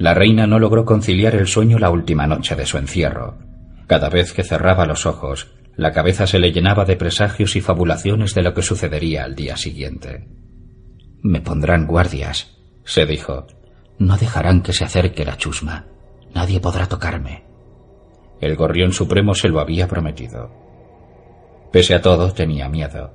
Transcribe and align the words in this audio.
La 0.00 0.14
reina 0.14 0.46
no 0.46 0.58
logró 0.58 0.86
conciliar 0.86 1.34
el 1.34 1.46
sueño 1.46 1.78
la 1.78 1.90
última 1.90 2.26
noche 2.26 2.56
de 2.56 2.64
su 2.64 2.78
encierro. 2.78 3.36
Cada 3.86 4.08
vez 4.08 4.32
que 4.32 4.42
cerraba 4.42 4.86
los 4.86 5.04
ojos, 5.04 5.52
la 5.76 5.92
cabeza 5.92 6.26
se 6.26 6.38
le 6.38 6.52
llenaba 6.52 6.86
de 6.86 6.96
presagios 6.96 7.54
y 7.54 7.60
fabulaciones 7.60 8.34
de 8.34 8.40
lo 8.40 8.54
que 8.54 8.62
sucedería 8.62 9.24
al 9.24 9.34
día 9.34 9.58
siguiente. 9.58 10.26
Me 11.20 11.42
pondrán 11.42 11.86
guardias, 11.86 12.56
se 12.82 13.04
dijo. 13.04 13.46
No 13.98 14.16
dejarán 14.16 14.62
que 14.62 14.72
se 14.72 14.86
acerque 14.86 15.26
la 15.26 15.36
chusma. 15.36 15.84
Nadie 16.34 16.60
podrá 16.60 16.86
tocarme. 16.86 17.44
El 18.40 18.56
gorrión 18.56 18.94
supremo 18.94 19.34
se 19.34 19.50
lo 19.50 19.60
había 19.60 19.86
prometido. 19.86 20.50
Pese 21.72 21.94
a 21.94 22.00
todo, 22.00 22.32
tenía 22.32 22.70
miedo. 22.70 23.12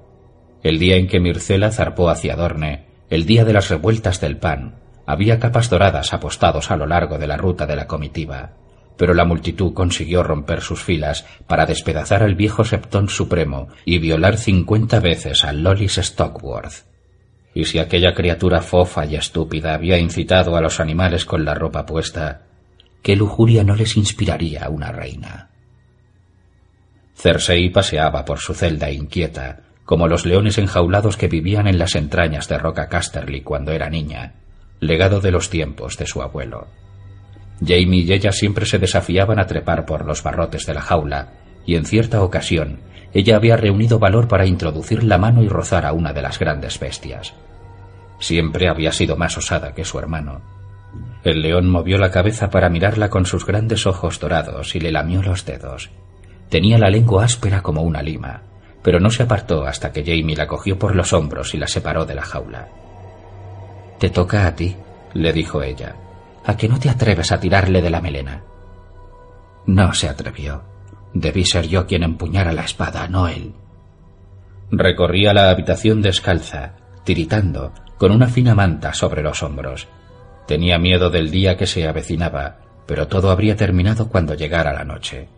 El 0.61 0.77
día 0.77 0.97
en 0.97 1.07
que 1.07 1.19
Mircela 1.19 1.71
zarpó 1.71 2.11
hacia 2.11 2.35
Dorne, 2.35 2.85
el 3.09 3.25
día 3.25 3.43
de 3.43 3.53
las 3.53 3.69
revueltas 3.69 4.21
del 4.21 4.37
pan, 4.37 4.84
había 5.05 5.39
capas 5.39 5.69
doradas 5.69 6.13
apostados 6.13 6.71
a 6.71 6.77
lo 6.77 6.87
largo 6.87 7.17
de 7.17 7.27
la 7.27 7.37
ruta 7.37 7.65
de 7.65 7.75
la 7.75 7.87
comitiva, 7.87 8.53
pero 8.97 9.13
la 9.13 9.25
multitud 9.25 9.73
consiguió 9.73 10.23
romper 10.23 10.61
sus 10.61 10.81
filas 10.83 11.25
para 11.47 11.65
despedazar 11.65 12.23
al 12.23 12.35
viejo 12.35 12.63
Septón 12.63 13.09
Supremo 13.09 13.67
y 13.83 13.99
violar 13.99 14.37
cincuenta 14.37 14.99
veces 14.99 15.43
a 15.43 15.53
Lolis 15.53 15.97
Stockworth. 15.97 16.85
Y 17.53 17.65
si 17.65 17.79
aquella 17.79 18.13
criatura 18.13 18.61
fofa 18.61 19.05
y 19.05 19.15
estúpida 19.15 19.73
había 19.73 19.97
incitado 19.97 20.55
a 20.55 20.61
los 20.61 20.79
animales 20.79 21.25
con 21.25 21.45
la 21.45 21.53
ropa 21.53 21.85
puesta, 21.85 22.41
¿qué 23.01 23.15
lujuria 23.15 23.63
no 23.63 23.75
les 23.75 23.95
inspiraría 23.97 24.65
a 24.65 24.69
una 24.69 24.91
reina? 24.91 25.49
Cersei 27.15 27.69
paseaba 27.69 28.25
por 28.25 28.39
su 28.39 28.53
celda 28.53 28.91
inquieta, 28.91 29.61
como 29.85 30.07
los 30.07 30.25
leones 30.25 30.57
enjaulados 30.57 31.15
que 31.15 31.27
vivían 31.27 31.67
en 31.67 31.77
las 31.77 31.95
entrañas 31.95 32.49
de 32.49 32.57
Roca 32.57 32.89
Casterly 32.89 33.41
cuando 33.41 33.71
era 33.71 33.89
niña, 33.89 34.33
legado 34.87 35.19
de 35.19 35.31
los 35.31 35.49
tiempos 35.49 35.97
de 35.97 36.05
su 36.05 36.21
abuelo. 36.21 36.67
Jamie 37.59 38.01
y 38.01 38.11
ella 38.11 38.31
siempre 38.31 38.65
se 38.65 38.79
desafiaban 38.79 39.39
a 39.39 39.47
trepar 39.47 39.85
por 39.85 40.05
los 40.05 40.23
barrotes 40.23 40.65
de 40.65 40.73
la 40.73 40.81
jaula, 40.81 41.33
y 41.65 41.75
en 41.75 41.85
cierta 41.85 42.21
ocasión 42.21 42.79
ella 43.13 43.37
había 43.37 43.55
reunido 43.55 43.97
valor 43.97 44.27
para 44.27 44.45
introducir 44.45 45.03
la 45.03 45.17
mano 45.17 45.41
y 45.41 45.47
rozar 45.47 45.85
a 45.85 45.93
una 45.93 46.11
de 46.11 46.21
las 46.21 46.37
grandes 46.37 46.79
bestias. 46.79 47.33
Siempre 48.19 48.67
había 48.67 48.91
sido 48.91 49.15
más 49.15 49.37
osada 49.37 49.73
que 49.73 49.85
su 49.85 49.97
hermano. 49.99 50.41
El 51.23 51.41
león 51.41 51.69
movió 51.69 51.97
la 51.97 52.11
cabeza 52.11 52.49
para 52.49 52.69
mirarla 52.69 53.09
con 53.09 53.25
sus 53.25 53.45
grandes 53.45 53.87
ojos 53.87 54.19
dorados 54.19 54.75
y 54.75 54.79
le 54.79 54.91
lamió 54.91 55.21
los 55.21 55.45
dedos. 55.45 55.91
Tenía 56.49 56.77
la 56.77 56.89
lengua 56.89 57.23
áspera 57.23 57.61
como 57.61 57.81
una 57.81 58.01
lima, 58.01 58.43
pero 58.83 58.99
no 58.99 59.09
se 59.09 59.23
apartó 59.23 59.65
hasta 59.65 59.91
que 59.91 60.03
Jamie 60.03 60.35
la 60.35 60.47
cogió 60.47 60.77
por 60.77 60.95
los 60.95 61.13
hombros 61.13 61.53
y 61.53 61.57
la 61.57 61.67
separó 61.67 62.05
de 62.05 62.15
la 62.15 62.21
jaula. 62.21 62.67
Te 63.99 64.09
toca 64.09 64.47
a 64.47 64.55
ti, 64.55 64.75
le 65.13 65.31
dijo 65.33 65.63
ella. 65.63 65.95
¿A 66.45 66.55
que 66.57 66.67
no 66.67 66.79
te 66.79 66.89
atreves 66.89 67.31
a 67.31 67.39
tirarle 67.39 67.81
de 67.81 67.89
la 67.89 68.01
melena? 68.01 68.43
No 69.65 69.93
se 69.93 70.09
atrevió. 70.09 70.63
Debí 71.13 71.45
ser 71.45 71.67
yo 71.67 71.87
quien 71.87 72.03
empuñara 72.03 72.53
la 72.53 72.63
espada, 72.63 73.07
no 73.07 73.27
él. 73.27 73.55
Recorría 74.69 75.33
la 75.33 75.49
habitación 75.49 76.01
descalza, 76.01 76.73
tiritando, 77.03 77.71
con 77.97 78.11
una 78.11 78.27
fina 78.27 78.53
manta 78.53 78.93
sobre 78.93 79.23
los 79.23 79.41
hombros. 79.41 79.87
Tenía 80.45 80.77
miedo 80.77 81.09
del 81.09 81.31
día 81.31 81.55
que 81.55 81.65
se 81.65 81.87
avecinaba, 81.87 82.57
pero 82.85 83.07
todo 83.07 83.31
habría 83.31 83.55
terminado 83.55 84.09
cuando 84.09 84.35
llegara 84.35 84.73
la 84.73 84.83
noche. 84.83 85.29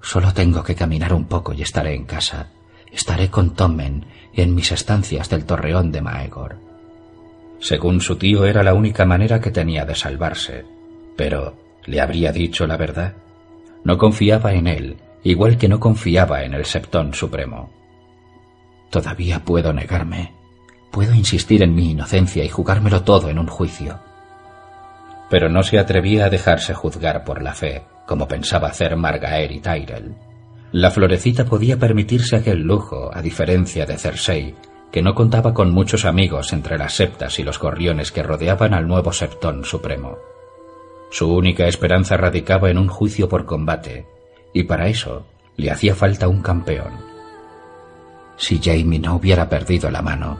Solo 0.00 0.32
tengo 0.32 0.62
que 0.62 0.74
caminar 0.74 1.14
un 1.14 1.24
poco 1.24 1.54
y 1.54 1.62
estaré 1.62 1.94
en 1.94 2.04
casa. 2.04 2.50
Estaré 2.92 3.30
con 3.30 3.54
Tommen 3.54 4.06
en 4.34 4.54
mis 4.54 4.70
estancias 4.70 5.28
del 5.30 5.46
torreón 5.46 5.90
de 5.90 6.02
Maegor. 6.02 6.63
Según 7.64 8.02
su 8.02 8.16
tío 8.16 8.44
era 8.44 8.62
la 8.62 8.74
única 8.74 9.06
manera 9.06 9.40
que 9.40 9.50
tenía 9.50 9.86
de 9.86 9.94
salvarse. 9.94 10.66
Pero, 11.16 11.56
¿le 11.86 11.98
habría 11.98 12.30
dicho 12.30 12.66
la 12.66 12.76
verdad? 12.76 13.14
No 13.84 13.96
confiaba 13.96 14.52
en 14.52 14.66
él, 14.66 14.98
igual 15.22 15.56
que 15.56 15.66
no 15.66 15.80
confiaba 15.80 16.42
en 16.42 16.52
el 16.52 16.66
Septón 16.66 17.14
Supremo. 17.14 17.72
Todavía 18.90 19.42
puedo 19.46 19.72
negarme. 19.72 20.34
Puedo 20.90 21.14
insistir 21.14 21.62
en 21.62 21.74
mi 21.74 21.92
inocencia 21.92 22.44
y 22.44 22.50
jugármelo 22.50 23.02
todo 23.02 23.30
en 23.30 23.38
un 23.38 23.46
juicio. 23.46 23.98
Pero 25.30 25.48
no 25.48 25.62
se 25.62 25.78
atrevía 25.78 26.26
a 26.26 26.30
dejarse 26.30 26.74
juzgar 26.74 27.24
por 27.24 27.40
la 27.40 27.54
fe, 27.54 27.84
como 28.06 28.28
pensaba 28.28 28.68
hacer 28.68 28.94
Margaer 28.94 29.50
y 29.52 29.60
Tyrell. 29.60 30.14
La 30.72 30.90
florecita 30.90 31.46
podía 31.46 31.78
permitirse 31.78 32.36
aquel 32.36 32.60
lujo, 32.60 33.10
a 33.10 33.22
diferencia 33.22 33.86
de 33.86 33.96
Cersei, 33.96 34.54
que 34.94 35.02
no 35.02 35.16
contaba 35.16 35.54
con 35.54 35.72
muchos 35.72 36.04
amigos 36.04 36.52
entre 36.52 36.78
las 36.78 36.94
septas 36.94 37.40
y 37.40 37.42
los 37.42 37.58
gorriones 37.58 38.12
que 38.12 38.22
rodeaban 38.22 38.74
al 38.74 38.86
nuevo 38.86 39.12
septón 39.12 39.64
supremo. 39.64 40.18
Su 41.10 41.34
única 41.34 41.66
esperanza 41.66 42.16
radicaba 42.16 42.70
en 42.70 42.78
un 42.78 42.86
juicio 42.86 43.28
por 43.28 43.44
combate, 43.44 44.06
y 44.52 44.62
para 44.62 44.86
eso 44.86 45.26
le 45.56 45.72
hacía 45.72 45.96
falta 45.96 46.28
un 46.28 46.42
campeón. 46.42 46.92
Si 48.36 48.60
Jaime 48.62 49.00
no 49.00 49.16
hubiera 49.16 49.48
perdido 49.48 49.90
la 49.90 50.00
mano. 50.00 50.38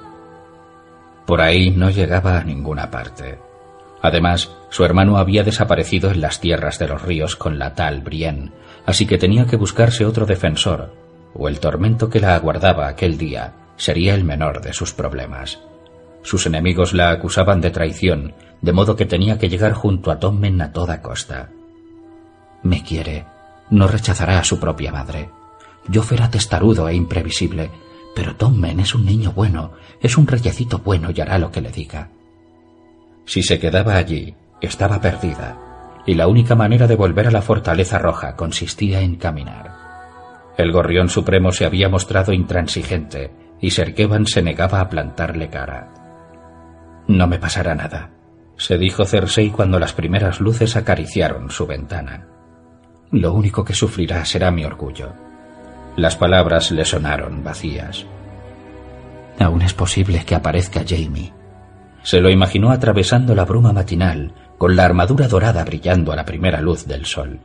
Por 1.27 1.41
ahí 1.41 1.73
no 1.73 1.91
llegaba 1.91 2.39
a 2.39 2.45
ninguna 2.45 2.93
parte. 2.93 3.41
Además, 4.03 4.53
su 4.69 4.85
hermano 4.85 5.17
había 5.19 5.43
desaparecido 5.43 6.13
en 6.13 6.21
las 6.21 6.39
tierras 6.39 6.79
de 6.79 6.87
los 6.87 7.03
ríos 7.03 7.35
con 7.35 7.59
la 7.59 7.75
tal 7.75 8.03
Brienne, 8.03 8.53
así 8.87 9.05
que 9.05 9.19
tenía 9.19 9.47
que 9.47 9.57
buscarse 9.57 10.07
otro 10.07 10.27
defensor, 10.27 10.95
o 11.35 11.49
el 11.49 11.59
tormento 11.59 12.09
que 12.09 12.21
la 12.21 12.37
aguardaba 12.37 12.87
aquel 12.87 13.19
día 13.19 13.55
sería 13.77 14.15
el 14.15 14.25
menor 14.25 14.61
de 14.61 14.73
sus 14.73 14.93
problemas. 14.93 15.61
Sus 16.23 16.47
enemigos 16.47 16.95
la 16.95 17.11
acusaban 17.11 17.61
de 17.61 17.71
traición, 17.71 18.35
de 18.63 18.73
modo 18.73 18.97
que 18.97 19.05
tenía 19.05 19.39
que 19.39 19.49
llegar 19.49 19.73
junto 19.73 20.11
a 20.11 20.19
Tommen 20.19 20.61
a 20.63 20.73
toda 20.73 21.03
costa. 21.03 21.51
Me 22.63 22.83
quiere, 22.83 23.27
no 23.71 23.87
rechazará 23.87 24.39
a 24.39 24.45
su 24.45 24.59
propia 24.59 24.91
madre. 24.91 25.29
Yo 25.87 26.03
fuera 26.03 26.31
testarudo 26.31 26.89
e 26.89 26.95
imprevisible, 26.95 27.71
pero 28.15 28.37
Tommen 28.37 28.81
es 28.81 28.95
un 28.95 29.05
niño 29.05 29.33
bueno, 29.33 29.73
es 30.01 30.17
un 30.17 30.27
reyecito 30.27 30.79
bueno 30.79 31.11
y 31.15 31.21
hará 31.21 31.39
lo 31.39 31.51
que 31.51 31.61
le 31.61 31.71
diga. 31.71 32.09
Si 33.27 33.43
se 33.43 33.59
quedaba 33.59 33.97
allí, 33.97 34.35
estaba 34.61 35.01
perdida, 35.01 35.59
y 36.07 36.15
la 36.15 36.29
única 36.29 36.55
manera 36.55 36.87
de 36.87 36.97
volver 36.97 37.27
a 37.27 37.31
la 37.31 37.43
fortaleza 37.43 37.99
roja 37.99 38.37
consistía 38.37 39.01
en 39.01 39.17
caminar. 39.17 39.73
El 40.57 40.73
gorrión 40.73 41.09
supremo 41.09 41.53
se 41.53 41.65
había 41.65 41.89
mostrado 41.89 42.33
intransigente, 42.33 43.31
y 43.61 43.71
Serkevan 43.71 44.27
se 44.27 44.43
negaba 44.43 44.81
a 44.81 44.89
plantarle 44.89 45.49
cara. 45.49 45.93
No 47.09 47.27
me 47.27 47.39
pasará 47.39 47.75
nada, 47.75 48.11
se 48.57 48.79
dijo 48.79 49.05
Cersei 49.05 49.51
cuando 49.51 49.79
las 49.79 49.93
primeras 49.93 50.41
luces 50.41 50.77
acariciaron 50.77 51.51
su 51.51 51.67
ventana. 51.67 52.27
Lo 53.11 53.33
único 53.33 53.65
que 53.65 53.75
sufrirá 53.75 54.25
será 54.25 54.51
mi 54.51 54.65
orgullo. 54.65 55.13
Las 55.97 56.17
palabras 56.17 56.71
le 56.71 56.85
sonaron 56.85 57.45
vacías. 57.45 58.07
Aún 59.39 59.63
es 59.63 59.75
posible 59.75 60.25
que 60.25 60.35
aparezca 60.35 60.83
Jamie. 60.87 61.33
Se 62.03 62.21
lo 62.21 62.31
imaginó 62.31 62.71
atravesando 62.71 63.35
la 63.35 63.45
bruma 63.45 63.73
matinal, 63.73 64.35
con 64.59 64.77
la 64.77 64.85
armadura 64.85 65.29
dorada 65.29 65.65
brillando 65.65 66.13
a 66.13 66.17
la 66.17 66.25
primera 66.25 66.61
luz 66.61 66.87
del 66.87 67.07
sol. 67.07 67.41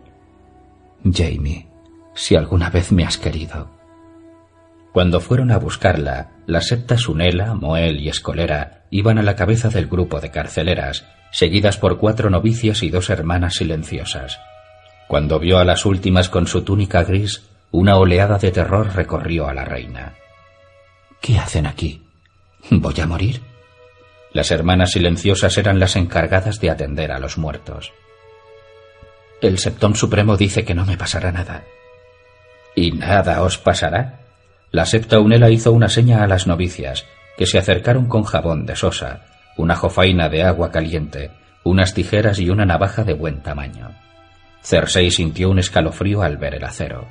Jamie, 1.03 1.68
si 2.14 2.36
alguna 2.36 2.70
vez 2.70 2.91
me 2.91 3.06
has 3.06 3.18
querido, 3.18 3.70
cuando 4.92 5.20
fueron 5.20 5.52
a 5.52 5.58
buscarla, 5.58 6.32
las 6.48 6.68
septas 6.68 7.08
Unela, 7.08 7.54
Moel 7.54 8.00
y 8.00 8.10
Escolera 8.10 8.86
iban 8.90 9.20
a 9.20 9.24
la 9.24 9.36
cabeza 9.36 9.70
del 9.70 9.88
grupo 9.88 10.20
de 10.20 10.32
carceleras, 10.32 11.06
seguidas 11.32 11.78
por 11.78 12.00
cuatro 12.00 12.30
novicias 12.30 12.82
y 12.82 12.90
dos 12.90 13.10
hermanas 13.10 13.56
silenciosas. 13.56 14.40
Cuando 15.08 15.40
vio 15.40 15.59
a 15.59 15.66
las 15.66 15.86
últimas 15.86 16.30
con 16.30 16.47
su 16.47 16.64
túnica 16.64 17.03
gris, 17.03 17.50
una 17.72 17.97
oleada 17.97 18.40
de 18.40 18.52
terror 18.52 18.96
recorrió 18.96 19.47
a 19.47 19.53
la 19.53 19.64
reina. 19.64 20.14
¿Qué 21.22 21.38
hacen 21.38 21.68
aquí? 21.68 22.03
¿Voy 22.72 23.00
a 23.00 23.06
morir? 23.06 23.42
Las 24.32 24.52
hermanas 24.52 24.92
silenciosas 24.92 25.58
eran 25.58 25.80
las 25.80 25.96
encargadas 25.96 26.59
de 26.59 26.70
atender 26.70 27.12
a 27.12 27.20
los 27.20 27.38
muertos. 27.38 27.92
El 29.42 29.58
Septón 29.58 29.96
Supremo 29.96 30.35
dice 30.35 30.66
que 30.66 30.76
no 30.76 30.85
me 30.85 30.97
pasará 30.97 31.32
nada. 31.32 31.64
¿Y 32.76 32.92
nada 32.92 33.42
os 33.44 33.58
pasará? 33.58 34.20
La 34.72 34.86
septa 34.86 35.20
Unela 35.20 35.50
hizo 35.50 35.72
una 35.72 35.90
seña 35.90 36.24
a 36.24 36.28
las 36.28 36.46
novicias, 36.46 37.06
que 37.38 37.46
se 37.46 37.58
acercaron 37.58 38.06
con 38.06 38.24
jabón 38.24 38.66
de 38.66 38.76
sosa, 38.76 39.22
una 39.58 39.76
jofaina 39.76 40.30
de 40.30 40.44
agua 40.44 40.72
caliente, 40.72 41.32
unas 41.64 41.94
tijeras 41.94 42.40
y 42.40 42.50
una 42.50 42.66
navaja 42.66 43.04
de 43.04 43.14
buen 43.14 43.42
tamaño. 43.42 43.92
Cersei 44.62 45.10
sintió 45.10 45.50
un 45.50 45.60
escalofrío 45.60 46.22
al 46.22 46.38
ver 46.38 46.56
el 46.56 46.64
acero. 46.64 47.08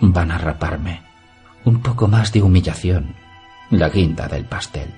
Van 0.00 0.30
a 0.30 0.38
raparme. 0.38 1.02
Un 1.64 1.82
poco 1.82 2.08
más 2.08 2.32
de 2.32 2.42
humillación. 2.42 3.14
La 3.70 3.88
guinda 3.88 4.26
del 4.26 4.44
pastel. 4.44 4.90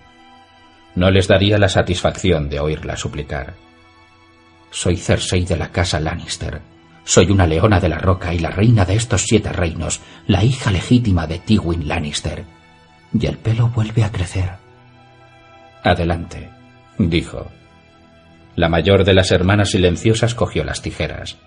No 0.95 1.11
les 1.11 1.27
daría 1.27 1.59
la 1.59 1.69
satisfacción 1.69 2.49
de 2.49 2.61
oírla 2.61 2.97
suplicar. 2.97 3.55
Soy 4.71 4.97
Cersei 4.97 5.45
de 5.45 5.57
la 5.57 5.69
casa 5.69 6.01
Lannister. 6.01 6.61
Soy 7.05 7.31
una 7.31 7.47
leona 7.47 7.81
de 7.81 7.89
la 7.89 7.99
roca 7.99 8.33
y 8.33 8.39
la 8.39 8.51
reina 8.51 8.85
de 8.85 8.95
estos 8.95 9.23
siete 9.23 9.53
reinos, 9.53 10.01
la 10.27 10.45
hija 10.45 10.71
legítima 10.71 11.27
de 11.27 11.39
Tywin 11.39 11.89
Lannister. 11.89 12.45
Y 13.19 13.27
el 13.27 13.39
pelo 13.39 13.69
vuelve 13.69 14.05
a 14.05 14.13
crecer. 14.13 14.51
Adelante, 15.83 16.49
dijo. 16.99 17.51
La 18.55 18.69
mayor 18.69 19.05
de 19.05 19.15
las 19.15 19.33
hermanas 19.33 19.71
silenciosas 19.71 20.35
cogió 20.35 20.63
las 20.63 20.83
tijeras. 20.83 21.39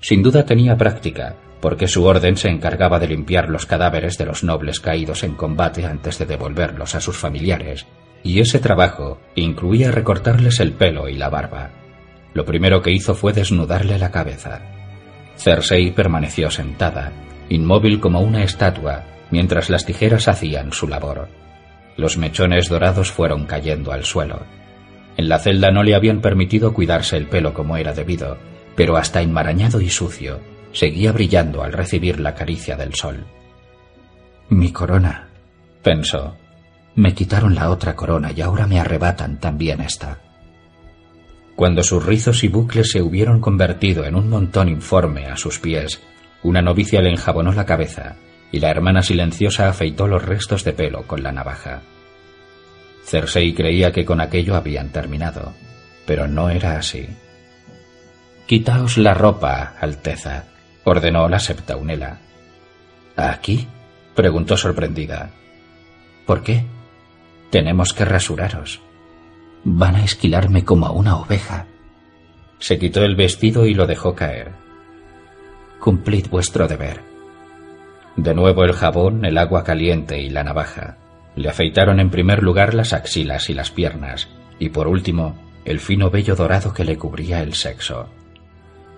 Sin 0.00 0.22
duda 0.22 0.44
tenía 0.44 0.76
práctica, 0.76 1.36
porque 1.60 1.88
su 1.88 2.04
orden 2.04 2.36
se 2.36 2.48
encargaba 2.48 2.98
de 2.98 3.08
limpiar 3.08 3.48
los 3.48 3.66
cadáveres 3.66 4.18
de 4.18 4.26
los 4.26 4.44
nobles 4.44 4.78
caídos 4.80 5.24
en 5.24 5.34
combate 5.34 5.86
antes 5.86 6.18
de 6.18 6.26
devolverlos 6.26 6.94
a 6.94 7.00
sus 7.00 7.16
familiares, 7.16 7.86
y 8.22 8.40
ese 8.40 8.58
trabajo 8.58 9.20
incluía 9.34 9.90
recortarles 9.90 10.60
el 10.60 10.72
pelo 10.72 11.08
y 11.08 11.16
la 11.16 11.30
barba. 11.30 11.70
Lo 12.34 12.44
primero 12.44 12.82
que 12.82 12.92
hizo 12.92 13.14
fue 13.14 13.32
desnudarle 13.32 13.98
la 13.98 14.10
cabeza. 14.10 14.77
Cersei 15.38 15.92
permaneció 15.92 16.50
sentada, 16.50 17.12
inmóvil 17.48 18.00
como 18.00 18.20
una 18.20 18.42
estatua, 18.42 19.04
mientras 19.30 19.70
las 19.70 19.86
tijeras 19.86 20.28
hacían 20.28 20.72
su 20.72 20.88
labor. 20.88 21.28
Los 21.96 22.18
mechones 22.18 22.68
dorados 22.68 23.10
fueron 23.10 23.46
cayendo 23.46 23.92
al 23.92 24.04
suelo. 24.04 24.42
En 25.16 25.28
la 25.28 25.38
celda 25.38 25.70
no 25.70 25.82
le 25.82 25.94
habían 25.94 26.20
permitido 26.20 26.74
cuidarse 26.74 27.16
el 27.16 27.26
pelo 27.26 27.54
como 27.54 27.76
era 27.76 27.92
debido, 27.92 28.36
pero 28.76 28.96
hasta 28.96 29.22
enmarañado 29.22 29.80
y 29.80 29.90
sucio, 29.90 30.40
seguía 30.72 31.12
brillando 31.12 31.62
al 31.62 31.72
recibir 31.72 32.20
la 32.20 32.34
caricia 32.34 32.76
del 32.76 32.94
sol. 32.94 33.24
Mi 34.48 34.72
corona, 34.72 35.28
pensó. 35.82 36.36
Me 36.94 37.14
quitaron 37.14 37.54
la 37.54 37.70
otra 37.70 37.94
corona 37.94 38.32
y 38.34 38.40
ahora 38.40 38.66
me 38.66 38.80
arrebatan 38.80 39.38
también 39.38 39.80
esta. 39.80 40.18
Cuando 41.58 41.82
sus 41.82 42.06
rizos 42.06 42.44
y 42.44 42.48
bucles 42.48 42.92
se 42.92 43.02
hubieron 43.02 43.40
convertido 43.40 44.04
en 44.04 44.14
un 44.14 44.30
montón 44.30 44.68
informe 44.68 45.26
a 45.26 45.36
sus 45.36 45.58
pies, 45.58 46.00
una 46.44 46.62
novicia 46.62 47.02
le 47.02 47.10
enjabonó 47.10 47.50
la 47.50 47.66
cabeza 47.66 48.14
y 48.52 48.60
la 48.60 48.70
hermana 48.70 49.02
silenciosa 49.02 49.68
afeitó 49.68 50.06
los 50.06 50.24
restos 50.24 50.62
de 50.62 50.72
pelo 50.72 51.02
con 51.08 51.24
la 51.24 51.32
navaja. 51.32 51.80
Cersei 53.02 53.54
creía 53.54 53.90
que 53.90 54.04
con 54.04 54.20
aquello 54.20 54.54
habían 54.54 54.90
terminado, 54.90 55.52
pero 56.06 56.28
no 56.28 56.48
era 56.48 56.78
así. 56.78 57.08
Quitaos 58.46 58.96
la 58.96 59.14
ropa, 59.14 59.74
Alteza, 59.80 60.44
ordenó 60.84 61.28
la 61.28 61.40
septaunela. 61.40 62.20
¿Aquí? 63.16 63.66
preguntó 64.14 64.56
sorprendida. 64.56 65.32
¿Por 66.24 66.44
qué? 66.44 66.64
Tenemos 67.50 67.92
que 67.92 68.04
rasuraros. 68.04 68.80
Van 69.70 69.96
a 69.96 70.02
esquilarme 70.02 70.64
como 70.64 70.86
a 70.86 70.92
una 70.92 71.18
oveja. 71.18 71.66
Se 72.58 72.78
quitó 72.78 73.04
el 73.04 73.16
vestido 73.16 73.66
y 73.66 73.74
lo 73.74 73.86
dejó 73.86 74.14
caer. 74.14 74.52
Cumplid 75.78 76.28
vuestro 76.30 76.66
deber. 76.66 77.02
De 78.16 78.32
nuevo 78.34 78.64
el 78.64 78.72
jabón, 78.72 79.26
el 79.26 79.36
agua 79.36 79.64
caliente 79.64 80.22
y 80.22 80.30
la 80.30 80.42
navaja. 80.42 80.96
Le 81.36 81.50
afeitaron 81.50 82.00
en 82.00 82.08
primer 82.08 82.42
lugar 82.42 82.72
las 82.72 82.94
axilas 82.94 83.50
y 83.50 83.54
las 83.54 83.70
piernas, 83.70 84.30
y 84.58 84.70
por 84.70 84.88
último, 84.88 85.36
el 85.66 85.80
fino 85.80 86.08
vello 86.08 86.34
dorado 86.34 86.72
que 86.72 86.84
le 86.84 86.96
cubría 86.96 87.42
el 87.42 87.52
sexo. 87.52 88.08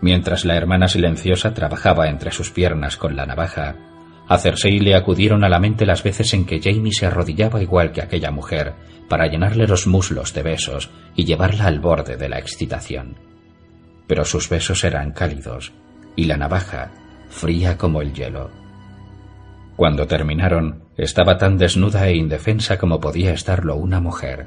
Mientras 0.01 0.45
la 0.45 0.55
hermana 0.55 0.87
silenciosa 0.87 1.53
trabajaba 1.53 2.07
entre 2.07 2.31
sus 2.31 2.53
piernas 2.53 2.97
con 2.97 3.17
la 3.17 3.27
navaja, 3.27 3.75
a 4.31 4.39
Cersei 4.39 4.79
le 4.79 4.95
acudieron 4.95 5.43
a 5.43 5.49
la 5.49 5.59
mente 5.59 5.85
las 5.85 6.05
veces 6.05 6.33
en 6.35 6.47
que 6.47 6.61
Jamie 6.63 6.93
se 6.93 7.05
arrodillaba 7.05 7.61
igual 7.61 7.91
que 7.91 8.01
aquella 8.01 8.31
mujer 8.31 8.75
para 9.09 9.27
llenarle 9.27 9.67
los 9.67 9.89
muslos 9.89 10.33
de 10.33 10.45
besos 10.45 10.89
y 11.17 11.25
llevarla 11.25 11.67
al 11.67 11.81
borde 11.81 12.17
de 12.17 12.29
la 12.29 12.39
excitación. 12.39 13.17
Pero 14.07 14.25
sus 14.25 14.49
besos 14.49 14.85
eran 14.85 15.11
cálidos 15.11 15.73
y 16.15 16.27
la 16.27 16.37
navaja 16.37 16.93
fría 17.29 17.77
como 17.77 18.03
el 18.03 18.15
hielo. 18.15 18.53
Cuando 19.75 20.07
terminaron, 20.07 20.85
estaba 20.97 21.37
tan 21.37 21.59
desnuda 21.59 22.07
e 22.07 22.15
indefensa 22.15 22.79
como 22.79 23.01
podía 23.01 23.33
estarlo 23.33 23.75
una 23.75 23.99
mujer. 24.01 24.47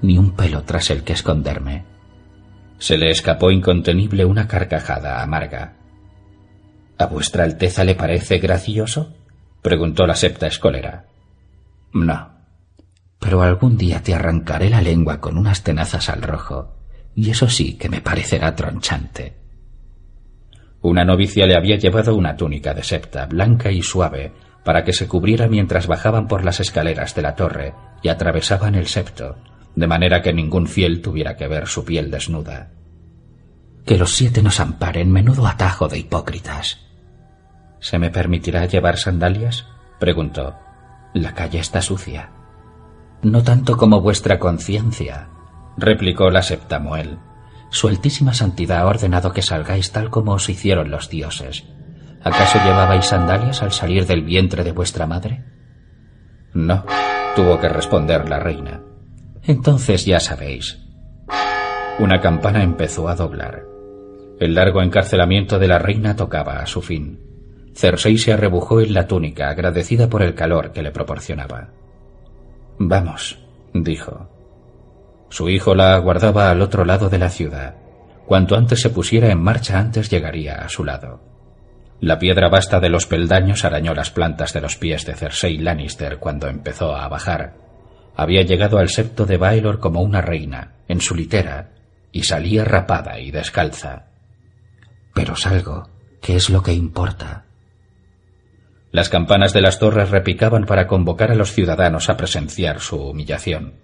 Ni 0.00 0.16
un 0.16 0.34
pelo 0.34 0.62
tras 0.62 0.88
el 0.88 1.04
que 1.04 1.12
esconderme. 1.12 1.84
Se 2.78 2.96
le 2.96 3.10
escapó 3.10 3.50
incontenible 3.50 4.24
una 4.24 4.48
carcajada 4.48 5.22
amarga. 5.22 5.79
¿A 7.00 7.06
vuestra 7.06 7.44
Alteza 7.44 7.82
le 7.82 7.94
parece 7.94 8.40
gracioso? 8.40 9.16
preguntó 9.62 10.06
la 10.06 10.14
septa 10.14 10.46
escolera. 10.46 11.06
No. 11.94 12.28
Pero 13.18 13.40
algún 13.40 13.78
día 13.78 14.02
te 14.02 14.14
arrancaré 14.14 14.68
la 14.68 14.82
lengua 14.82 15.18
con 15.18 15.38
unas 15.38 15.62
tenazas 15.62 16.10
al 16.10 16.20
rojo, 16.20 16.74
y 17.14 17.30
eso 17.30 17.48
sí 17.48 17.78
que 17.78 17.88
me 17.88 18.02
parecerá 18.02 18.54
tronchante. 18.54 19.38
Una 20.82 21.06
novicia 21.06 21.46
le 21.46 21.56
había 21.56 21.76
llevado 21.76 22.14
una 22.14 22.36
túnica 22.36 22.74
de 22.74 22.82
septa, 22.82 23.24
blanca 23.24 23.70
y 23.70 23.80
suave, 23.80 24.34
para 24.62 24.84
que 24.84 24.92
se 24.92 25.08
cubriera 25.08 25.48
mientras 25.48 25.86
bajaban 25.86 26.28
por 26.28 26.44
las 26.44 26.60
escaleras 26.60 27.14
de 27.14 27.22
la 27.22 27.34
torre 27.34 27.72
y 28.02 28.10
atravesaban 28.10 28.74
el 28.74 28.88
septo, 28.88 29.36
de 29.74 29.86
manera 29.86 30.20
que 30.20 30.34
ningún 30.34 30.66
fiel 30.66 31.00
tuviera 31.00 31.34
que 31.34 31.48
ver 31.48 31.66
su 31.66 31.82
piel 31.82 32.10
desnuda. 32.10 32.72
Que 33.86 33.96
los 33.96 34.14
siete 34.14 34.42
nos 34.42 34.60
amparen, 34.60 35.10
menudo 35.10 35.46
atajo 35.46 35.88
de 35.88 35.96
hipócritas. 35.96 36.89
¿Se 37.80 37.98
me 37.98 38.10
permitirá 38.10 38.66
llevar 38.66 38.98
sandalias? 38.98 39.66
preguntó. 39.98 40.54
La 41.14 41.34
calle 41.34 41.58
está 41.58 41.82
sucia. 41.82 42.30
No 43.22 43.42
tanto 43.42 43.76
como 43.76 44.00
vuestra 44.00 44.38
conciencia, 44.38 45.28
replicó 45.76 46.30
la 46.30 46.42
septamuel. 46.42 47.18
Su 47.70 47.88
altísima 47.88 48.34
santidad 48.34 48.80
ha 48.80 48.86
ordenado 48.86 49.32
que 49.32 49.42
salgáis 49.42 49.92
tal 49.92 50.10
como 50.10 50.32
os 50.32 50.48
hicieron 50.48 50.90
los 50.90 51.08
dioses. 51.08 51.64
¿Acaso 52.22 52.58
llevabais 52.64 53.06
sandalias 53.06 53.62
al 53.62 53.72
salir 53.72 54.06
del 54.06 54.22
vientre 54.22 54.62
de 54.62 54.72
vuestra 54.72 55.06
madre? 55.06 55.44
No, 56.52 56.84
tuvo 57.34 57.60
que 57.60 57.68
responder 57.68 58.28
la 58.28 58.38
reina. 58.38 58.82
Entonces 59.42 60.04
ya 60.04 60.20
sabéis. 60.20 60.78
Una 61.98 62.20
campana 62.20 62.62
empezó 62.62 63.08
a 63.08 63.14
doblar. 63.14 63.64
El 64.38 64.54
largo 64.54 64.82
encarcelamiento 64.82 65.58
de 65.58 65.68
la 65.68 65.78
reina 65.78 66.16
tocaba 66.16 66.60
a 66.60 66.66
su 66.66 66.82
fin. 66.82 67.29
Cersei 67.74 68.18
se 68.18 68.32
arrebujó 68.32 68.80
en 68.80 68.92
la 68.92 69.06
túnica, 69.06 69.48
agradecida 69.48 70.08
por 70.08 70.22
el 70.22 70.34
calor 70.34 70.72
que 70.72 70.82
le 70.82 70.90
proporcionaba. 70.90 71.68
Vamos, 72.78 73.38
dijo. 73.72 74.28
Su 75.28 75.48
hijo 75.48 75.74
la 75.74 75.94
aguardaba 75.94 76.50
al 76.50 76.60
otro 76.60 76.84
lado 76.84 77.08
de 77.08 77.18
la 77.18 77.28
ciudad. 77.28 77.76
Cuanto 78.26 78.56
antes 78.56 78.80
se 78.80 78.90
pusiera 78.90 79.30
en 79.30 79.42
marcha, 79.42 79.78
antes 79.78 80.10
llegaría 80.10 80.56
a 80.56 80.68
su 80.68 80.84
lado. 80.84 81.20
La 82.00 82.18
piedra 82.18 82.48
vasta 82.48 82.80
de 82.80 82.88
los 82.88 83.06
peldaños 83.06 83.64
arañó 83.64 83.94
las 83.94 84.10
plantas 84.10 84.52
de 84.52 84.60
los 84.62 84.76
pies 84.76 85.04
de 85.04 85.14
Cersei 85.14 85.58
Lannister 85.58 86.18
cuando 86.18 86.48
empezó 86.48 86.96
a 86.96 87.08
bajar. 87.08 87.54
Había 88.16 88.42
llegado 88.42 88.78
al 88.78 88.88
septo 88.88 89.26
de 89.26 89.36
Baelor 89.36 89.80
como 89.80 90.00
una 90.00 90.20
reina, 90.20 90.76
en 90.88 91.00
su 91.00 91.14
litera, 91.14 91.72
y 92.10 92.22
salía 92.22 92.64
rapada 92.64 93.20
y 93.20 93.30
descalza. 93.30 94.06
Pero 95.14 95.36
salgo, 95.36 95.88
¿qué 96.20 96.36
es 96.36 96.50
lo 96.50 96.62
que 96.62 96.72
importa? 96.72 97.44
Las 98.92 99.08
campanas 99.08 99.52
de 99.52 99.60
las 99.60 99.78
torres 99.78 100.10
repicaban 100.10 100.64
para 100.64 100.88
convocar 100.88 101.30
a 101.30 101.36
los 101.36 101.52
ciudadanos 101.52 102.10
a 102.10 102.16
presenciar 102.16 102.80
su 102.80 102.96
humillación. 102.96 103.74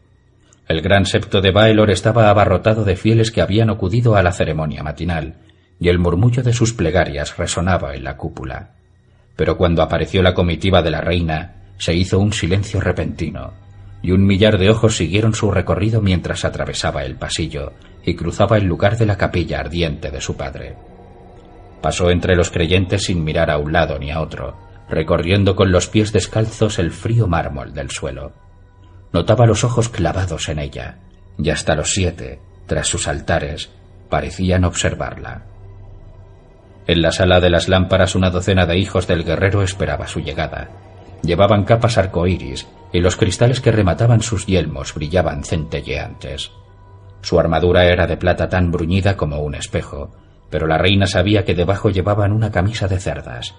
El 0.67 0.81
gran 0.81 1.07
septo 1.07 1.41
de 1.41 1.53
Baelor 1.53 1.91
estaba 1.91 2.29
abarrotado 2.29 2.85
de 2.85 2.97
fieles 2.97 3.31
que 3.31 3.41
habían 3.41 3.71
acudido 3.71 4.17
a 4.17 4.23
la 4.23 4.33
ceremonia 4.33 4.83
matinal, 4.83 5.37
y 5.79 5.91
el 5.91 6.01
murmullo 6.01 6.43
de 6.43 6.53
sus 6.53 6.73
plegarias 6.73 7.37
resonaba 7.37 7.95
en 7.95 8.03
la 8.03 8.17
cúpula. 8.17 8.71
Pero 9.37 9.57
cuando 9.57 9.83
apareció 9.83 10.23
la 10.23 10.35
comitiva 10.35 10.83
de 10.83 10.91
la 10.91 11.03
reina, 11.03 11.55
se 11.79 11.95
hizo 11.95 12.19
un 12.19 12.33
silencio 12.33 12.81
repentino, 12.81 13.53
y 14.03 14.11
un 14.11 14.27
millar 14.27 14.59
de 14.59 14.71
ojos 14.71 14.97
siguieron 14.97 15.35
su 15.35 15.53
recorrido 15.53 16.01
mientras 16.01 16.45
atravesaba 16.45 17.05
el 17.05 17.15
pasillo 17.15 17.75
y 18.05 18.15
cruzaba 18.15 18.57
el 18.57 18.65
lugar 18.65 18.97
de 18.97 19.07
la 19.07 19.17
capilla 19.17 19.61
ardiente 19.61 20.11
de 20.11 20.21
su 20.21 20.37
padre. 20.37 20.75
Pasó 21.81 22.11
entre 22.11 22.35
los 22.35 22.51
creyentes 22.51 23.05
sin 23.05 23.23
mirar 23.23 23.51
a 23.51 23.59
un 23.59 23.73
lado 23.73 23.99
ni 23.99 24.11
a 24.11 24.21
otro, 24.21 24.66
recorriendo 24.89 25.57
con 25.57 25.73
los 25.73 25.89
pies 25.89 26.13
descalzos 26.13 26.79
el 26.79 26.91
frío 26.91 27.27
mármol 27.27 27.75
del 27.75 27.91
suelo. 27.91 28.33
Notaba 29.13 29.47
los 29.47 29.65
ojos 29.65 29.89
clavados 29.89 30.49
en 30.49 30.59
ella, 30.59 30.99
y 31.39 31.51
hasta 31.51 31.75
los 31.75 31.93
siete, 31.93 32.41
tras 32.67 32.87
sus 32.87 33.09
altares, 33.09 33.71
parecían 34.09 34.65
observarla. 34.65 35.43
En 36.87 37.03
la 37.03 37.11
sala 37.11 37.41
de 37.41 37.51
las 37.51 37.69
lámparas 37.69 38.15
una 38.15 38.31
docena 38.31 38.65
de 38.67 38.79
hijos 38.79 39.07
del 39.07 39.25
guerrero 39.25 39.63
esperaba 39.63 40.07
su 40.07 40.21
llegada. 40.21 40.69
Llevaban 41.23 41.65
capas 41.65 41.99
arcoíris 41.99 42.69
y 42.93 43.01
los 43.01 43.17
cristales 43.17 43.61
que 43.61 43.73
remataban 43.73 44.23
sus 44.23 44.47
yelmos 44.47 44.95
brillaban 44.95 45.43
centelleantes. 45.43 46.53
Su 47.23 47.41
armadura 47.41 47.87
era 47.87 48.07
de 48.07 48.17
plata 48.17 48.49
tan 48.49 48.71
bruñida 48.71 49.17
como 49.17 49.41
un 49.41 49.57
espejo, 49.57 50.13
pero 50.49 50.69
la 50.69 50.79
reina 50.79 51.09
sabía 51.09 51.45
que 51.45 51.57
debajo 51.57 51.91
llevaban 51.91 52.31
una 52.31 52.53
camisa 52.53 52.87
de 52.87 53.01
cerdas, 53.01 53.57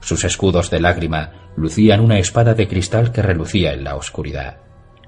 sus 0.00 0.24
escudos 0.24 0.70
de 0.70 0.80
lágrima 0.80 1.52
lucían 1.56 2.00
una 2.00 2.18
espada 2.18 2.54
de 2.54 2.68
cristal 2.68 3.12
que 3.12 3.22
relucía 3.22 3.72
en 3.72 3.84
la 3.84 3.96
oscuridad, 3.96 4.58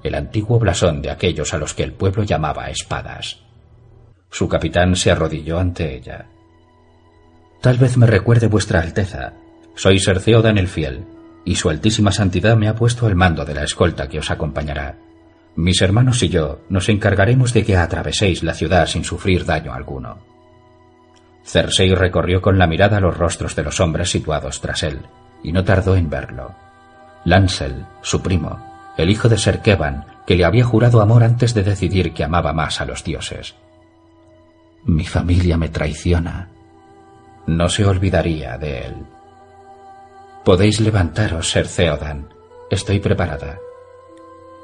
el 0.03 0.15
antiguo 0.15 0.59
blasón 0.59 1.03
de 1.03 1.11
aquellos 1.11 1.55
a 1.55 1.59
los 1.59 1.75
que 1.75 1.83
el 1.83 1.93
pueblo 1.93 2.23
llamaba 2.23 2.71
espadas. 2.71 3.43
Su 4.31 4.49
capitán 4.49 4.97
se 4.97 5.11
arrodilló 5.11 5.59
ante 5.59 5.95
ella. 5.95 6.27
Tal 7.61 7.79
vez 7.79 7.97
me 7.97 8.07
recuerde 8.07 8.47
vuestra 8.47 8.81
Alteza. 8.81 9.33
Soy 9.75 9.99
Serceodan 9.99 10.59
el 10.59 10.69
Fiel, 10.69 11.05
y 11.45 11.55
su 11.55 11.71
altísima 11.71 12.13
santidad 12.13 12.57
me 12.57 12.69
ha 12.69 12.75
puesto 12.75 13.07
al 13.07 13.15
mando 13.15 13.45
de 13.45 13.55
la 13.55 13.65
escolta 13.65 14.09
que 14.09 14.19
os 14.19 14.31
acompañará. 14.31 14.99
Mis 15.57 15.81
hermanos 15.83 16.23
y 16.23 16.29
yo 16.29 16.61
nos 16.69 16.89
encargaremos 16.89 17.53
de 17.53 17.65
que 17.65 17.77
atraveséis 17.77 18.43
la 18.43 18.55
ciudad 18.55 18.87
sin 18.87 19.03
sufrir 19.03 19.45
daño 19.45 19.73
alguno. 19.73 20.38
Cersei 21.49 21.95
recorrió 21.95 22.43
con 22.43 22.59
la 22.59 22.67
mirada 22.67 23.01
los 23.01 23.17
rostros 23.17 23.57
de 23.57 23.63
los 23.63 23.81
hombres 23.81 24.11
situados 24.11 24.61
tras 24.61 24.83
él, 24.83 25.07
y 25.43 25.53
no 25.53 25.65
tardó 25.65 25.97
en 25.97 26.11
verlo. 26.11 26.55
Lancel, 27.25 27.87
su 28.03 28.21
primo, 28.21 28.93
el 28.99 29.09
hijo 29.09 29.31
de 29.31 29.39
Ser 29.39 29.63
Kevan, 29.63 30.05
que 30.27 30.37
le 30.37 30.45
había 30.45 30.65
jurado 30.65 31.01
amor 31.01 31.25
antes 31.25 31.55
de 31.55 31.63
decidir 31.63 32.13
que 32.13 32.23
amaba 32.23 32.53
más 32.53 32.83
a 32.83 32.85
los 32.85 33.03
dioses. 33.03 33.55
Mi 34.85 35.07
familia 35.07 35.57
me 35.57 35.71
traiciona. 35.71 36.51
No 37.47 37.71
se 37.71 37.87
olvidaría 37.87 38.59
de 38.59 38.87
él. 38.87 38.95
Podéis 40.45 40.81
levantaros, 40.81 41.51
Ser. 41.51 41.67
Estoy 42.71 43.01
preparada. 43.01 43.57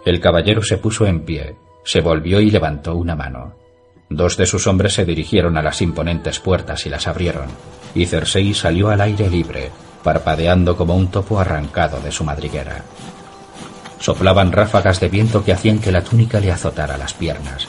El 0.05 0.21
caballero 0.21 0.63
se 0.63 0.77
puso 0.77 1.07
en 1.07 1.25
pie, 1.25 1.57
se 1.83 2.03
volvió 2.03 2.43
y 2.43 2.51
levantó 2.51 2.95
una 2.95 3.17
mano. 3.17 3.64
Dos 4.15 4.37
de 4.37 4.47
sus 4.47 4.69
hombres 4.69 4.95
se 4.95 5.05
dirigieron 5.05 5.57
a 5.57 5.63
las 5.63 5.83
imponentes 5.83 6.39
puertas 6.39 6.87
y 6.87 6.89
las 6.89 7.09
abrieron, 7.09 7.49
y 7.97 8.07
Cersei 8.07 8.55
salió 8.55 8.91
al 8.91 9.01
aire 9.01 9.29
libre, 9.29 9.73
parpadeando 10.05 10.77
como 10.77 10.95
un 10.95 11.09
topo 11.09 11.41
arrancado 11.41 12.01
de 12.01 12.13
su 12.13 12.23
madriguera. 12.23 12.85
Soplaban 13.99 14.53
ráfagas 14.53 15.01
de 15.01 15.09
viento 15.09 15.45
que 15.45 15.53
hacían 15.53 15.81
que 15.81 15.91
la 15.91 16.05
túnica 16.05 16.39
le 16.39 16.53
azotara 16.53 16.97
las 16.97 17.13
piernas. 17.13 17.67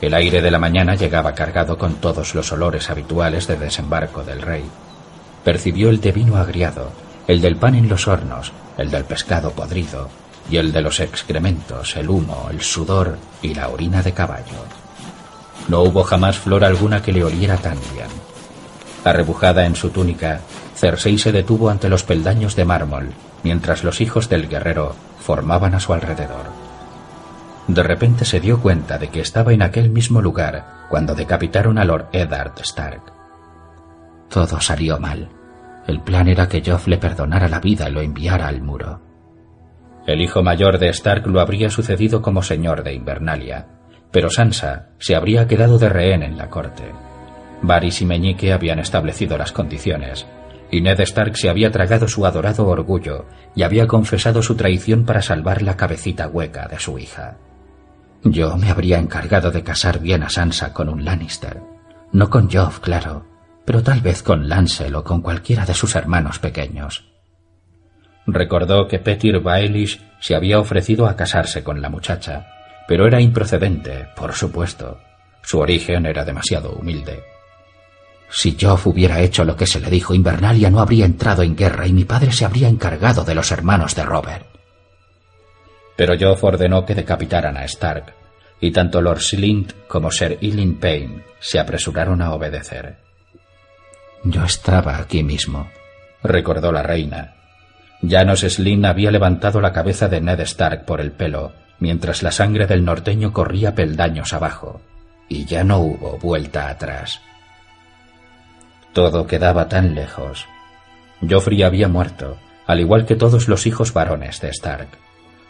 El 0.00 0.14
aire 0.14 0.42
de 0.42 0.50
la 0.50 0.58
mañana 0.58 0.96
llegaba 0.96 1.36
cargado 1.36 1.78
con 1.78 1.94
todos 1.94 2.34
los 2.34 2.50
olores 2.50 2.90
habituales 2.90 3.46
de 3.46 3.56
desembarco 3.56 4.24
del 4.24 4.42
rey. 4.42 4.64
Percibió 5.44 5.88
el 5.88 6.00
de 6.00 6.10
vino 6.10 6.36
agriado, 6.36 6.90
el 7.28 7.40
del 7.40 7.54
pan 7.54 7.76
en 7.76 7.88
los 7.88 8.08
hornos, 8.08 8.50
el 8.76 8.90
del 8.90 9.04
pescado 9.04 9.52
podrido, 9.52 10.08
y 10.50 10.56
el 10.56 10.72
de 10.72 10.82
los 10.82 10.98
excrementos, 10.98 11.94
el 11.94 12.10
humo, 12.10 12.48
el 12.50 12.60
sudor 12.60 13.18
y 13.40 13.54
la 13.54 13.68
orina 13.68 14.02
de 14.02 14.12
caballo. 14.12 14.85
No 15.68 15.82
hubo 15.82 16.04
jamás 16.04 16.38
flor 16.38 16.64
alguna 16.64 17.02
que 17.02 17.12
le 17.12 17.24
oliera 17.24 17.56
tan 17.56 17.78
bien. 17.94 18.08
Arrebujada 19.04 19.66
en 19.66 19.76
su 19.76 19.90
túnica, 19.90 20.40
Cersei 20.74 21.18
se 21.18 21.32
detuvo 21.32 21.70
ante 21.70 21.88
los 21.88 22.02
peldaños 22.04 22.56
de 22.56 22.64
mármol, 22.64 23.10
mientras 23.42 23.84
los 23.84 24.00
hijos 24.00 24.28
del 24.28 24.48
guerrero 24.48 24.94
formaban 25.20 25.74
a 25.74 25.80
su 25.80 25.92
alrededor. 25.92 26.46
De 27.68 27.82
repente 27.82 28.24
se 28.24 28.40
dio 28.40 28.60
cuenta 28.60 28.98
de 28.98 29.08
que 29.08 29.20
estaba 29.20 29.52
en 29.52 29.62
aquel 29.62 29.90
mismo 29.90 30.22
lugar 30.22 30.86
cuando 30.88 31.14
decapitaron 31.14 31.78
a 31.78 31.84
Lord 31.84 32.08
Eddard 32.12 32.52
Stark. 32.60 33.12
Todo 34.28 34.60
salió 34.60 34.98
mal. 34.98 35.28
El 35.86 36.00
plan 36.00 36.28
era 36.28 36.48
que 36.48 36.62
Joff 36.64 36.86
le 36.86 36.98
perdonara 36.98 37.48
la 37.48 37.60
vida 37.60 37.88
y 37.88 37.92
lo 37.92 38.00
enviara 38.00 38.48
al 38.48 38.60
muro. 38.60 39.00
El 40.06 40.20
hijo 40.20 40.42
mayor 40.42 40.78
de 40.78 40.88
Stark 40.90 41.26
lo 41.26 41.40
habría 41.40 41.70
sucedido 41.70 42.22
como 42.22 42.42
señor 42.42 42.84
de 42.84 42.94
Invernalia, 42.94 43.66
pero 44.16 44.30
Sansa 44.30 44.86
se 44.98 45.14
habría 45.14 45.46
quedado 45.46 45.78
de 45.78 45.90
rehén 45.90 46.22
en 46.22 46.38
la 46.38 46.48
corte. 46.48 46.84
Varys 47.60 48.00
y 48.00 48.06
Meñique 48.06 48.50
habían 48.50 48.78
establecido 48.78 49.36
las 49.36 49.52
condiciones, 49.52 50.26
y 50.70 50.80
Ned 50.80 50.98
Stark 51.00 51.36
se 51.36 51.50
había 51.50 51.70
tragado 51.70 52.08
su 52.08 52.24
adorado 52.24 52.66
orgullo 52.66 53.26
y 53.54 53.62
había 53.62 53.86
confesado 53.86 54.40
su 54.42 54.54
traición 54.54 55.04
para 55.04 55.20
salvar 55.20 55.60
la 55.60 55.76
cabecita 55.76 56.28
hueca 56.28 56.66
de 56.66 56.78
su 56.78 56.98
hija. 56.98 57.36
Yo 58.24 58.56
me 58.56 58.70
habría 58.70 58.98
encargado 58.98 59.50
de 59.50 59.62
casar 59.62 60.00
bien 60.00 60.22
a 60.22 60.30
Sansa 60.30 60.72
con 60.72 60.88
un 60.88 61.04
Lannister, 61.04 61.60
no 62.10 62.30
con 62.30 62.50
Joff, 62.50 62.80
claro, 62.80 63.26
pero 63.66 63.82
tal 63.82 64.00
vez 64.00 64.22
con 64.22 64.48
Lancel 64.48 64.94
o 64.94 65.04
con 65.04 65.20
cualquiera 65.20 65.66
de 65.66 65.74
sus 65.74 65.94
hermanos 65.94 66.38
pequeños. 66.38 67.06
Recordó 68.26 68.88
que 68.88 68.98
Petir 68.98 69.40
Baelish 69.40 70.00
se 70.20 70.34
había 70.34 70.58
ofrecido 70.58 71.06
a 71.06 71.16
casarse 71.16 71.62
con 71.62 71.82
la 71.82 71.90
muchacha, 71.90 72.55
pero 72.86 73.06
era 73.06 73.20
improcedente, 73.20 74.08
por 74.16 74.32
supuesto. 74.34 74.98
Su 75.42 75.58
origen 75.58 76.06
era 76.06 76.24
demasiado 76.24 76.72
humilde. 76.72 77.22
Si 78.28 78.56
Joff 78.60 78.86
hubiera 78.88 79.20
hecho 79.20 79.44
lo 79.44 79.56
que 79.56 79.66
se 79.66 79.80
le 79.80 79.88
dijo, 79.88 80.14
Invernalia 80.14 80.70
no 80.70 80.80
habría 80.80 81.06
entrado 81.06 81.42
en 81.42 81.56
guerra 81.56 81.86
y 81.86 81.92
mi 81.92 82.04
padre 82.04 82.32
se 82.32 82.44
habría 82.44 82.68
encargado 82.68 83.24
de 83.24 83.34
los 83.34 83.52
hermanos 83.52 83.94
de 83.94 84.02
Robert. 84.02 84.46
Pero 85.96 86.14
Joff 86.18 86.42
ordenó 86.42 86.84
que 86.84 86.94
decapitaran 86.94 87.56
a 87.56 87.64
Stark, 87.64 88.12
y 88.60 88.72
tanto 88.72 89.00
Lord 89.00 89.20
Slint 89.20 89.72
como 89.86 90.10
Sir 90.10 90.38
Ilyn 90.40 90.78
Payne 90.78 91.24
se 91.38 91.60
apresuraron 91.60 92.20
a 92.20 92.34
obedecer. 92.34 92.96
Yo 94.24 94.44
estaba 94.44 94.98
aquí 94.98 95.22
mismo, 95.22 95.70
recordó 96.22 96.72
la 96.72 96.82
reina, 96.82 97.36
Janos 98.06 98.40
Slin 98.40 98.84
había 98.84 99.10
levantado 99.10 99.60
la 99.60 99.72
cabeza 99.72 100.08
de 100.08 100.20
Ned 100.20 100.40
Stark 100.40 100.84
por 100.84 101.00
el 101.00 101.12
pelo, 101.12 101.52
mientras 101.78 102.22
la 102.22 102.32
sangre 102.32 102.66
del 102.66 102.84
norteño 102.84 103.32
corría 103.32 103.74
peldaños 103.74 104.32
abajo, 104.32 104.80
y 105.28 105.44
ya 105.44 105.64
no 105.64 105.78
hubo 105.78 106.18
vuelta 106.18 106.68
atrás. 106.68 107.20
Todo 108.92 109.26
quedaba 109.26 109.68
tan 109.68 109.94
lejos. 109.94 110.46
Joffrey 111.28 111.62
había 111.62 111.88
muerto, 111.88 112.38
al 112.66 112.80
igual 112.80 113.04
que 113.04 113.16
todos 113.16 113.48
los 113.48 113.66
hijos 113.66 113.92
varones 113.92 114.40
de 114.40 114.48
Stark. 114.48 114.88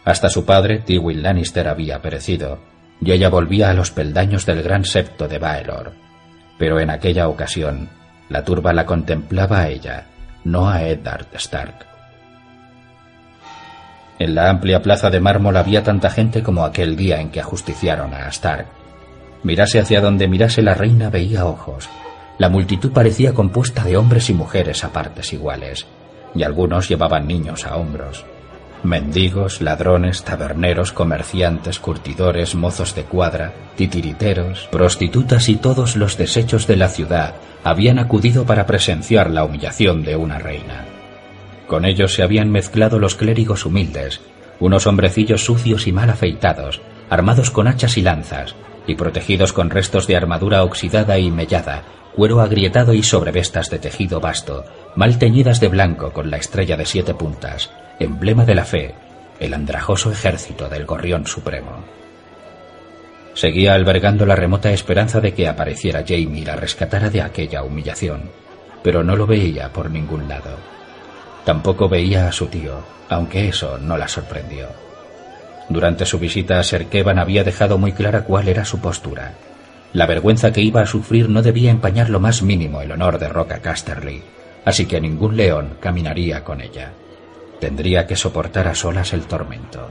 Hasta 0.03 0.29
su 0.29 0.45
padre, 0.45 0.79
Tywin 0.79 1.23
Lannister, 1.23 1.67
había 1.67 2.01
perecido, 2.01 2.59
y 3.01 3.11
ella 3.11 3.29
volvía 3.29 3.69
a 3.69 3.73
los 3.73 3.91
peldaños 3.91 4.45
del 4.45 4.63
gran 4.63 4.85
septo 4.85 5.27
de 5.27 5.39
Baelor. 5.39 5.93
Pero 6.57 6.79
en 6.79 6.89
aquella 6.89 7.27
ocasión, 7.27 7.89
la 8.29 8.43
turba 8.43 8.73
la 8.73 8.85
contemplaba 8.85 9.61
a 9.61 9.69
ella, 9.69 10.07
no 10.43 10.69
a 10.69 10.83
Eddard 10.83 11.27
Stark. 11.33 11.85
En 14.19 14.33
la 14.33 14.49
amplia 14.49 14.81
plaza 14.81 15.09
de 15.09 15.19
mármol 15.19 15.57
había 15.57 15.83
tanta 15.83 16.09
gente 16.09 16.41
como 16.41 16.65
aquel 16.65 16.95
día 16.95 17.21
en 17.21 17.29
que 17.29 17.39
ajusticiaron 17.39 18.13
a 18.13 18.27
Stark. 18.29 18.65
Mirase 19.43 19.79
hacia 19.79 20.01
donde 20.01 20.27
mirase 20.27 20.63
la 20.63 20.73
reina 20.73 21.09
veía 21.09 21.45
ojos. 21.45 21.87
La 22.39 22.49
multitud 22.49 22.91
parecía 22.91 23.33
compuesta 23.33 23.83
de 23.83 23.97
hombres 23.97 24.29
y 24.29 24.33
mujeres 24.33 24.83
a 24.83 24.91
partes 24.91 25.33
iguales, 25.33 25.85
y 26.33 26.43
algunos 26.43 26.89
llevaban 26.89 27.27
niños 27.27 27.65
a 27.65 27.77
hombros. 27.77 28.25
Mendigos, 28.83 29.61
ladrones, 29.61 30.23
taberneros, 30.23 30.91
comerciantes, 30.91 31.79
curtidores, 31.79 32.55
mozos 32.55 32.93
de 32.95 33.03
cuadra, 33.03 33.53
titiriteros, 33.75 34.67
prostitutas 34.71 35.49
y 35.49 35.55
todos 35.55 35.95
los 35.95 36.17
desechos 36.17 36.67
de 36.67 36.77
la 36.77 36.87
ciudad 36.87 37.35
habían 37.63 37.99
acudido 37.99 38.45
para 38.45 38.65
presenciar 38.65 39.31
la 39.31 39.43
humillación 39.43 40.03
de 40.03 40.15
una 40.15 40.37
reina. 40.37 40.96
Con 41.67 41.85
ellos 41.85 42.13
se 42.13 42.23
habían 42.23 42.49
mezclado 42.49 42.97
los 42.97 43.15
clérigos 43.15 43.65
humildes, 43.65 44.21
unos 44.59 44.87
hombrecillos 44.87 45.43
sucios 45.43 45.85
y 45.85 45.91
mal 45.91 46.09
afeitados, 46.09 46.81
armados 47.09 47.51
con 47.51 47.67
hachas 47.67 47.97
y 47.97 48.01
lanzas, 48.01 48.55
y 48.87 48.95
protegidos 48.95 49.51
con 49.51 49.69
restos 49.69 50.07
de 50.07 50.15
armadura 50.15 50.63
oxidada 50.63 51.19
y 51.19 51.29
mellada, 51.29 51.83
cuero 52.15 52.41
agrietado 52.41 52.93
y 52.93 53.03
sobrevestas 53.03 53.69
de 53.69 53.79
tejido 53.79 54.19
vasto, 54.19 54.65
mal 54.95 55.19
teñidas 55.19 55.59
de 55.59 55.67
blanco 55.67 56.13
con 56.13 56.31
la 56.31 56.37
estrella 56.37 56.77
de 56.77 56.85
siete 56.85 57.13
puntas, 57.13 57.69
emblema 57.99 58.45
de 58.45 58.55
la 58.55 58.65
fe, 58.65 58.95
el 59.39 59.53
andrajoso 59.53 60.11
ejército 60.11 60.69
del 60.69 60.85
gorrión 60.85 61.27
supremo. 61.27 61.83
Seguía 63.33 63.75
albergando 63.75 64.25
la 64.25 64.35
remota 64.35 64.71
esperanza 64.71 65.19
de 65.19 65.33
que 65.33 65.47
apareciera 65.47 66.03
Jamie 66.07 66.41
y 66.41 66.45
la 66.45 66.55
rescatara 66.55 67.09
de 67.09 67.21
aquella 67.21 67.61
humillación, 67.61 68.31
pero 68.81 69.03
no 69.03 69.15
lo 69.15 69.27
veía 69.27 69.71
por 69.71 69.91
ningún 69.91 70.27
lado. 70.27 70.76
Tampoco 71.47 71.87
veía 71.87 72.27
a 72.27 72.33
su 72.33 72.47
tío, 72.47 72.83
aunque 73.07 73.47
eso 73.47 73.77
no 73.77 73.95
la 73.95 74.09
sorprendió. 74.09 74.67
Durante 75.69 76.05
su 76.05 76.19
visita 76.19 76.59
a 76.59 76.63
Serkevan 76.63 77.19
había 77.19 77.45
dejado 77.45 77.77
muy 77.77 77.93
clara 77.93 78.25
cuál 78.25 78.49
era 78.49 78.65
su 78.65 78.81
postura. 78.81 79.31
La 79.93 80.07
vergüenza 80.07 80.51
que 80.51 80.59
iba 80.59 80.81
a 80.81 80.85
sufrir 80.85 81.29
no 81.29 81.41
debía 81.41 81.71
empañar 81.71 82.09
lo 82.09 82.19
más 82.19 82.41
mínimo 82.41 82.81
el 82.81 82.91
honor 82.91 83.17
de 83.17 83.29
Roca 83.29 83.59
Casterly, 83.59 84.23
así 84.65 84.87
que 84.87 84.99
ningún 84.99 85.37
león 85.37 85.77
caminaría 85.79 86.43
con 86.43 86.59
ella. 86.59 86.91
Tendría 87.61 88.05
que 88.05 88.17
soportar 88.17 88.67
a 88.67 88.75
solas 88.75 89.13
el 89.13 89.21
tormento. 89.21 89.87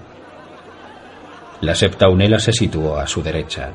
La 1.63 1.75
septa 1.75 2.11
Unela 2.11 2.39
se 2.39 2.53
situó 2.53 2.99
a 2.99 3.07
su 3.07 3.23
derecha, 3.23 3.71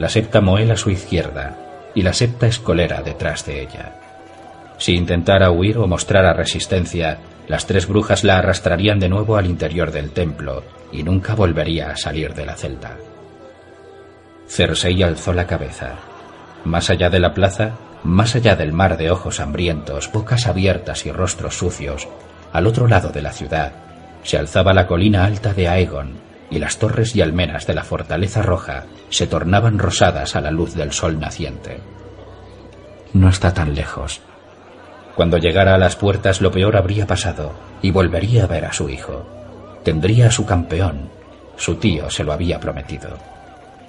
la 0.00 0.08
septa 0.08 0.40
Moel 0.40 0.72
a 0.72 0.76
su 0.76 0.90
izquierda 0.90 1.56
y 1.94 2.02
la 2.02 2.12
septa 2.12 2.48
Escolera 2.48 3.02
detrás 3.02 3.46
de 3.46 3.62
ella. 3.62 3.99
Si 4.80 4.94
intentara 4.94 5.50
huir 5.50 5.76
o 5.76 5.86
mostrara 5.86 6.32
resistencia, 6.32 7.18
las 7.48 7.66
tres 7.66 7.86
brujas 7.86 8.24
la 8.24 8.38
arrastrarían 8.38 8.98
de 8.98 9.10
nuevo 9.10 9.36
al 9.36 9.44
interior 9.44 9.92
del 9.92 10.10
templo 10.10 10.64
y 10.90 11.02
nunca 11.02 11.34
volvería 11.34 11.90
a 11.90 11.96
salir 11.96 12.32
de 12.32 12.46
la 12.46 12.56
celda. 12.56 12.96
Cersei 14.48 15.02
alzó 15.02 15.34
la 15.34 15.46
cabeza. 15.46 15.96
Más 16.64 16.88
allá 16.88 17.10
de 17.10 17.20
la 17.20 17.34
plaza, 17.34 17.72
más 18.04 18.34
allá 18.34 18.56
del 18.56 18.72
mar 18.72 18.96
de 18.96 19.10
ojos 19.10 19.38
hambrientos, 19.40 20.10
bocas 20.10 20.46
abiertas 20.46 21.04
y 21.04 21.12
rostros 21.12 21.58
sucios, 21.58 22.08
al 22.50 22.66
otro 22.66 22.88
lado 22.88 23.10
de 23.10 23.20
la 23.20 23.32
ciudad, 23.32 23.72
se 24.22 24.38
alzaba 24.38 24.72
la 24.72 24.86
colina 24.86 25.26
alta 25.26 25.52
de 25.52 25.68
Aegon, 25.68 26.14
y 26.50 26.58
las 26.58 26.78
torres 26.78 27.14
y 27.14 27.20
almenas 27.20 27.66
de 27.66 27.74
la 27.74 27.84
fortaleza 27.84 28.40
roja 28.40 28.86
se 29.10 29.26
tornaban 29.26 29.78
rosadas 29.78 30.36
a 30.36 30.40
la 30.40 30.50
luz 30.50 30.74
del 30.74 30.92
sol 30.92 31.20
naciente. 31.20 31.80
No 33.12 33.28
está 33.28 33.52
tan 33.52 33.74
lejos, 33.74 34.22
cuando 35.14 35.38
llegara 35.38 35.74
a 35.74 35.78
las 35.78 35.96
puertas 35.96 36.40
lo 36.40 36.50
peor 36.50 36.76
habría 36.76 37.06
pasado 37.06 37.52
y 37.82 37.90
volvería 37.90 38.44
a 38.44 38.46
ver 38.46 38.64
a 38.64 38.72
su 38.72 38.88
hijo. 38.88 39.26
Tendría 39.84 40.28
a 40.28 40.30
su 40.30 40.44
campeón, 40.44 41.10
Su 41.56 41.74
tío 41.74 42.08
se 42.08 42.24
lo 42.24 42.32
había 42.32 42.58
prometido. 42.58 43.18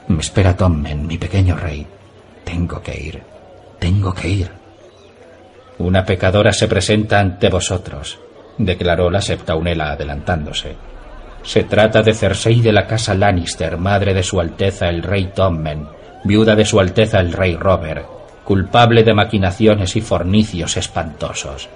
Me 0.07 0.19
espera 0.19 0.57
Tommen, 0.57 1.07
mi 1.07 1.17
pequeño 1.17 1.55
rey. 1.55 1.87
Tengo 2.43 2.81
que 2.81 2.99
ir. 2.99 3.21
Tengo 3.79 4.13
que 4.13 4.27
ir. 4.27 4.51
Una 5.77 6.05
pecadora 6.05 6.51
se 6.51 6.67
presenta 6.67 7.19
ante 7.19 7.49
vosotros, 7.49 8.19
declaró 8.57 9.09
la 9.09 9.21
septaunela 9.21 9.91
adelantándose. 9.91 10.75
Se 11.43 11.63
trata 11.63 12.03
de 12.03 12.13
Cersei 12.13 12.61
de 12.61 12.71
la 12.71 12.85
casa 12.85 13.15
Lannister, 13.15 13.77
madre 13.77 14.13
de 14.13 14.21
su 14.21 14.39
Alteza 14.39 14.89
el 14.89 15.01
rey 15.01 15.31
Tommen, 15.33 15.87
viuda 16.23 16.55
de 16.55 16.65
su 16.65 16.79
Alteza 16.79 17.19
el 17.19 17.33
rey 17.33 17.55
Robert, 17.55 18.05
culpable 18.43 19.03
de 19.03 19.13
maquinaciones 19.13 19.95
y 19.95 20.01
fornicios 20.01 20.77
espantosos. 20.77 21.69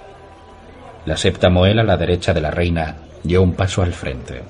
La 1.04 1.16
septa 1.16 1.48
Moel 1.48 1.78
a 1.78 1.84
la 1.84 1.96
derecha 1.96 2.34
de 2.34 2.40
la 2.40 2.50
reina 2.50 2.96
dio 3.22 3.42
un 3.42 3.52
paso 3.52 3.82
al 3.82 3.92
frente. 3.92 4.42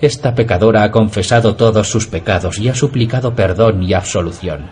Esta 0.00 0.34
pecadora 0.34 0.82
ha 0.82 0.90
confesado 0.90 1.56
todos 1.56 1.88
sus 1.88 2.06
pecados 2.06 2.58
y 2.58 2.68
ha 2.68 2.74
suplicado 2.74 3.34
perdón 3.34 3.82
y 3.82 3.94
absolución. 3.94 4.66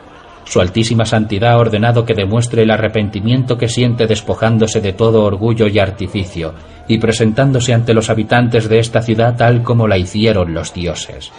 Su 0.44 0.60
altísima 0.60 1.06
santidad 1.06 1.52
ha 1.52 1.58
ordenado 1.58 2.04
que 2.04 2.12
demuestre 2.12 2.62
el 2.62 2.70
arrepentimiento 2.70 3.56
que 3.56 3.68
siente 3.68 4.06
despojándose 4.06 4.82
de 4.82 4.92
todo 4.92 5.24
orgullo 5.24 5.66
y 5.66 5.78
artificio 5.78 6.52
y 6.86 6.98
presentándose 6.98 7.72
ante 7.72 7.94
los 7.94 8.10
habitantes 8.10 8.68
de 8.68 8.78
esta 8.78 9.00
ciudad 9.00 9.36
tal 9.36 9.62
como 9.62 9.88
la 9.88 9.96
hicieron 9.96 10.52
los 10.52 10.74
dioses. 10.74 11.32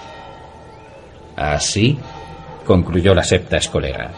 Así, 1.36 2.00
concluyó 2.66 3.14
la 3.14 3.24
septa 3.24 3.58
escolera, 3.58 4.10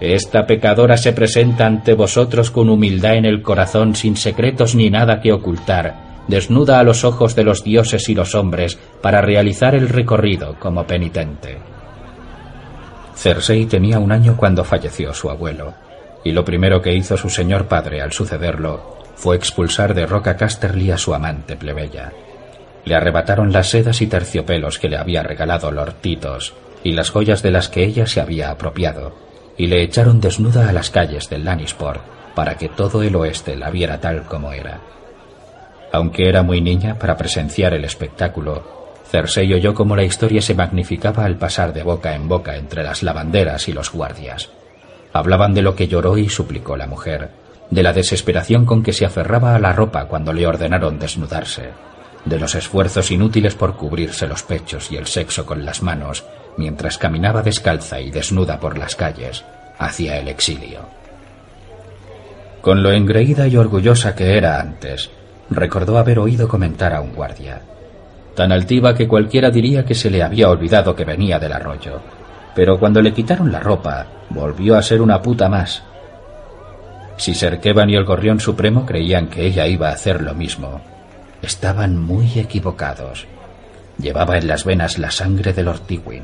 esta 0.00 0.46
pecadora 0.46 0.96
se 0.96 1.12
presenta 1.12 1.66
ante 1.66 1.94
vosotros 1.94 2.50
con 2.50 2.68
humildad 2.68 3.16
en 3.16 3.24
el 3.24 3.42
corazón 3.42 3.96
sin 3.96 4.16
secretos 4.16 4.74
ni 4.74 4.90
nada 4.90 5.20
que 5.20 5.32
ocultar, 5.32 6.22
desnuda 6.28 6.78
a 6.78 6.84
los 6.84 7.04
ojos 7.04 7.34
de 7.34 7.42
los 7.42 7.64
dioses 7.64 8.08
y 8.08 8.14
los 8.14 8.34
hombres 8.34 8.78
para 9.02 9.20
realizar 9.20 9.74
el 9.74 9.88
recorrido 9.88 10.54
como 10.60 10.86
penitente. 10.86 11.58
Cersei 13.16 13.66
tenía 13.66 13.98
un 13.98 14.12
año 14.12 14.36
cuando 14.36 14.62
falleció 14.62 15.12
su 15.12 15.30
abuelo, 15.30 15.74
y 16.22 16.30
lo 16.30 16.44
primero 16.44 16.80
que 16.80 16.94
hizo 16.94 17.16
su 17.16 17.28
señor 17.28 17.66
padre 17.66 18.00
al 18.00 18.12
sucederlo 18.12 18.98
fue 19.16 19.34
expulsar 19.34 19.94
de 19.94 20.06
Roca 20.06 20.36
Casterly 20.36 20.92
a 20.92 20.98
su 20.98 21.12
amante 21.12 21.56
plebeya. 21.56 22.12
Le 22.84 22.94
arrebataron 22.94 23.52
las 23.52 23.70
sedas 23.70 24.00
y 24.00 24.06
terciopelos 24.06 24.78
que 24.78 24.88
le 24.88 24.96
había 24.96 25.24
regalado 25.24 25.72
Lord 25.72 25.94
Titos 26.00 26.54
y 26.84 26.92
las 26.92 27.10
joyas 27.10 27.42
de 27.42 27.50
las 27.50 27.68
que 27.68 27.82
ella 27.82 28.06
se 28.06 28.20
había 28.20 28.50
apropiado, 28.50 29.12
y 29.58 29.66
le 29.66 29.82
echaron 29.82 30.20
desnuda 30.20 30.68
a 30.68 30.72
las 30.72 30.88
calles 30.88 31.28
del 31.28 31.44
Lannisport 31.44 32.00
para 32.34 32.56
que 32.56 32.68
todo 32.68 33.02
el 33.02 33.16
oeste 33.16 33.56
la 33.56 33.70
viera 33.70 34.00
tal 34.00 34.22
como 34.22 34.52
era. 34.52 34.80
Aunque 35.92 36.28
era 36.28 36.42
muy 36.42 36.60
niña 36.60 36.98
para 36.98 37.16
presenciar 37.16 37.74
el 37.74 37.84
espectáculo, 37.84 38.62
Cersei 39.10 39.52
oyó 39.52 39.74
cómo 39.74 39.96
la 39.96 40.04
historia 40.04 40.40
se 40.40 40.54
magnificaba 40.54 41.24
al 41.24 41.36
pasar 41.36 41.72
de 41.72 41.82
boca 41.82 42.14
en 42.14 42.28
boca 42.28 42.56
entre 42.56 42.84
las 42.84 43.02
lavanderas 43.02 43.68
y 43.68 43.72
los 43.72 43.90
guardias. 43.90 44.50
Hablaban 45.12 45.54
de 45.54 45.62
lo 45.62 45.74
que 45.74 45.88
lloró 45.88 46.16
y 46.16 46.28
suplicó 46.28 46.76
la 46.76 46.86
mujer, 46.86 47.30
de 47.70 47.82
la 47.82 47.92
desesperación 47.92 48.64
con 48.64 48.82
que 48.82 48.92
se 48.92 49.06
aferraba 49.06 49.56
a 49.56 49.58
la 49.58 49.72
ropa 49.72 50.04
cuando 50.04 50.32
le 50.32 50.46
ordenaron 50.46 50.98
desnudarse, 50.98 51.70
de 52.24 52.38
los 52.38 52.54
esfuerzos 52.54 53.10
inútiles 53.10 53.54
por 53.54 53.74
cubrirse 53.74 54.28
los 54.28 54.42
pechos 54.42 54.92
y 54.92 54.96
el 54.96 55.06
sexo 55.06 55.44
con 55.44 55.64
las 55.64 55.82
manos 55.82 56.24
mientras 56.58 56.98
caminaba 56.98 57.42
descalza 57.42 58.00
y 58.00 58.10
desnuda 58.10 58.60
por 58.60 58.76
las 58.76 58.94
calles 58.96 59.44
hacia 59.78 60.18
el 60.18 60.28
exilio. 60.28 60.80
Con 62.60 62.82
lo 62.82 62.90
engreída 62.90 63.46
y 63.46 63.56
orgullosa 63.56 64.14
que 64.14 64.36
era 64.36 64.60
antes, 64.60 65.10
recordó 65.48 65.96
haber 65.96 66.18
oído 66.18 66.48
comentar 66.48 66.92
a 66.92 67.00
un 67.00 67.14
guardia. 67.14 67.62
Tan 68.34 68.52
altiva 68.52 68.94
que 68.94 69.08
cualquiera 69.08 69.50
diría 69.50 69.84
que 69.84 69.94
se 69.94 70.10
le 70.10 70.22
había 70.22 70.50
olvidado 70.50 70.94
que 70.94 71.04
venía 71.04 71.38
del 71.38 71.52
arroyo. 71.52 72.00
Pero 72.54 72.78
cuando 72.78 73.00
le 73.00 73.12
quitaron 73.12 73.52
la 73.52 73.60
ropa, 73.60 74.06
volvió 74.30 74.76
a 74.76 74.82
ser 74.82 75.00
una 75.00 75.22
puta 75.22 75.48
más. 75.48 75.82
Si 77.16 77.34
Serkevan 77.34 77.90
y 77.90 77.94
el 77.94 78.04
Gorrión 78.04 78.40
Supremo 78.40 78.84
creían 78.84 79.28
que 79.28 79.46
ella 79.46 79.66
iba 79.66 79.88
a 79.88 79.92
hacer 79.92 80.22
lo 80.22 80.34
mismo, 80.34 80.80
estaban 81.42 81.96
muy 81.96 82.38
equivocados. 82.38 83.26
Llevaba 83.98 84.38
en 84.38 84.46
las 84.46 84.64
venas 84.64 84.98
la 84.98 85.10
sangre 85.10 85.52
del 85.52 85.68
Ortiwin. 85.68 86.22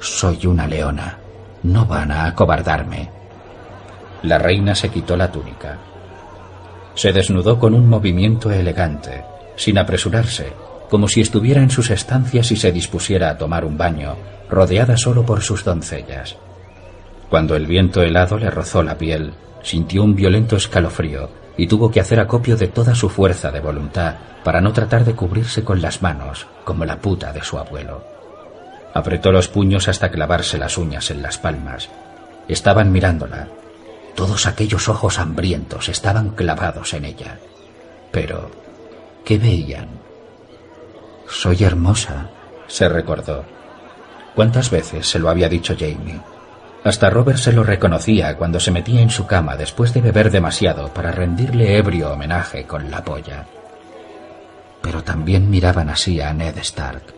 Soy 0.00 0.46
una 0.46 0.66
leona. 0.66 1.18
No 1.64 1.84
van 1.84 2.12
a 2.12 2.26
acobardarme. 2.26 3.10
La 4.22 4.38
reina 4.38 4.74
se 4.74 4.88
quitó 4.90 5.16
la 5.16 5.30
túnica. 5.30 5.78
Se 6.94 7.12
desnudó 7.12 7.58
con 7.58 7.74
un 7.74 7.88
movimiento 7.88 8.50
elegante, 8.50 9.24
sin 9.56 9.78
apresurarse, 9.78 10.52
como 10.88 11.08
si 11.08 11.20
estuviera 11.20 11.62
en 11.62 11.70
sus 11.70 11.90
estancias 11.90 12.50
y 12.50 12.56
se 12.56 12.72
dispusiera 12.72 13.30
a 13.30 13.38
tomar 13.38 13.64
un 13.64 13.76
baño, 13.76 14.16
rodeada 14.48 14.96
solo 14.96 15.24
por 15.24 15.42
sus 15.42 15.64
doncellas. 15.64 16.36
Cuando 17.28 17.56
el 17.56 17.66
viento 17.66 18.02
helado 18.02 18.38
le 18.38 18.50
rozó 18.50 18.82
la 18.82 18.96
piel, 18.96 19.34
sintió 19.62 20.02
un 20.02 20.14
violento 20.14 20.56
escalofrío 20.56 21.28
y 21.56 21.66
tuvo 21.66 21.90
que 21.90 22.00
hacer 22.00 22.20
acopio 22.20 22.56
de 22.56 22.68
toda 22.68 22.94
su 22.94 23.08
fuerza 23.08 23.50
de 23.50 23.60
voluntad 23.60 24.14
para 24.44 24.60
no 24.60 24.72
tratar 24.72 25.04
de 25.04 25.14
cubrirse 25.14 25.62
con 25.64 25.82
las 25.82 26.02
manos, 26.02 26.46
como 26.64 26.84
la 26.84 26.98
puta 27.00 27.32
de 27.32 27.42
su 27.42 27.58
abuelo. 27.58 28.17
Apretó 28.98 29.30
los 29.30 29.46
puños 29.46 29.86
hasta 29.86 30.10
clavarse 30.10 30.58
las 30.58 30.76
uñas 30.76 31.12
en 31.12 31.22
las 31.22 31.38
palmas. 31.38 31.88
Estaban 32.48 32.90
mirándola, 32.90 33.46
todos 34.16 34.48
aquellos 34.48 34.88
ojos 34.88 35.20
hambrientos 35.20 35.88
estaban 35.88 36.30
clavados 36.30 36.94
en 36.94 37.04
ella. 37.04 37.38
Pero, 38.10 38.50
¿qué 39.24 39.38
veían? 39.38 39.86
Soy 41.28 41.62
hermosa, 41.62 42.28
se 42.66 42.88
recordó. 42.88 43.44
¿Cuántas 44.34 44.68
veces 44.68 45.08
se 45.08 45.20
lo 45.20 45.30
había 45.30 45.48
dicho 45.48 45.76
Jamie? 45.78 46.20
Hasta 46.82 47.08
Robert 47.08 47.38
se 47.38 47.52
lo 47.52 47.62
reconocía 47.62 48.36
cuando 48.36 48.58
se 48.58 48.72
metía 48.72 49.00
en 49.00 49.10
su 49.10 49.28
cama 49.28 49.54
después 49.56 49.94
de 49.94 50.00
beber 50.00 50.32
demasiado 50.32 50.88
para 50.88 51.12
rendirle 51.12 51.76
ebrio 51.76 52.10
homenaje 52.10 52.64
con 52.64 52.90
la 52.90 53.04
polla. 53.04 53.46
Pero 54.82 55.04
también 55.04 55.48
miraban 55.48 55.88
así 55.88 56.20
a 56.20 56.32
Ned 56.32 56.58
Stark. 56.58 57.17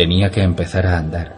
Tenía 0.00 0.30
que 0.30 0.40
empezar 0.40 0.86
a 0.86 0.96
andar. 0.96 1.36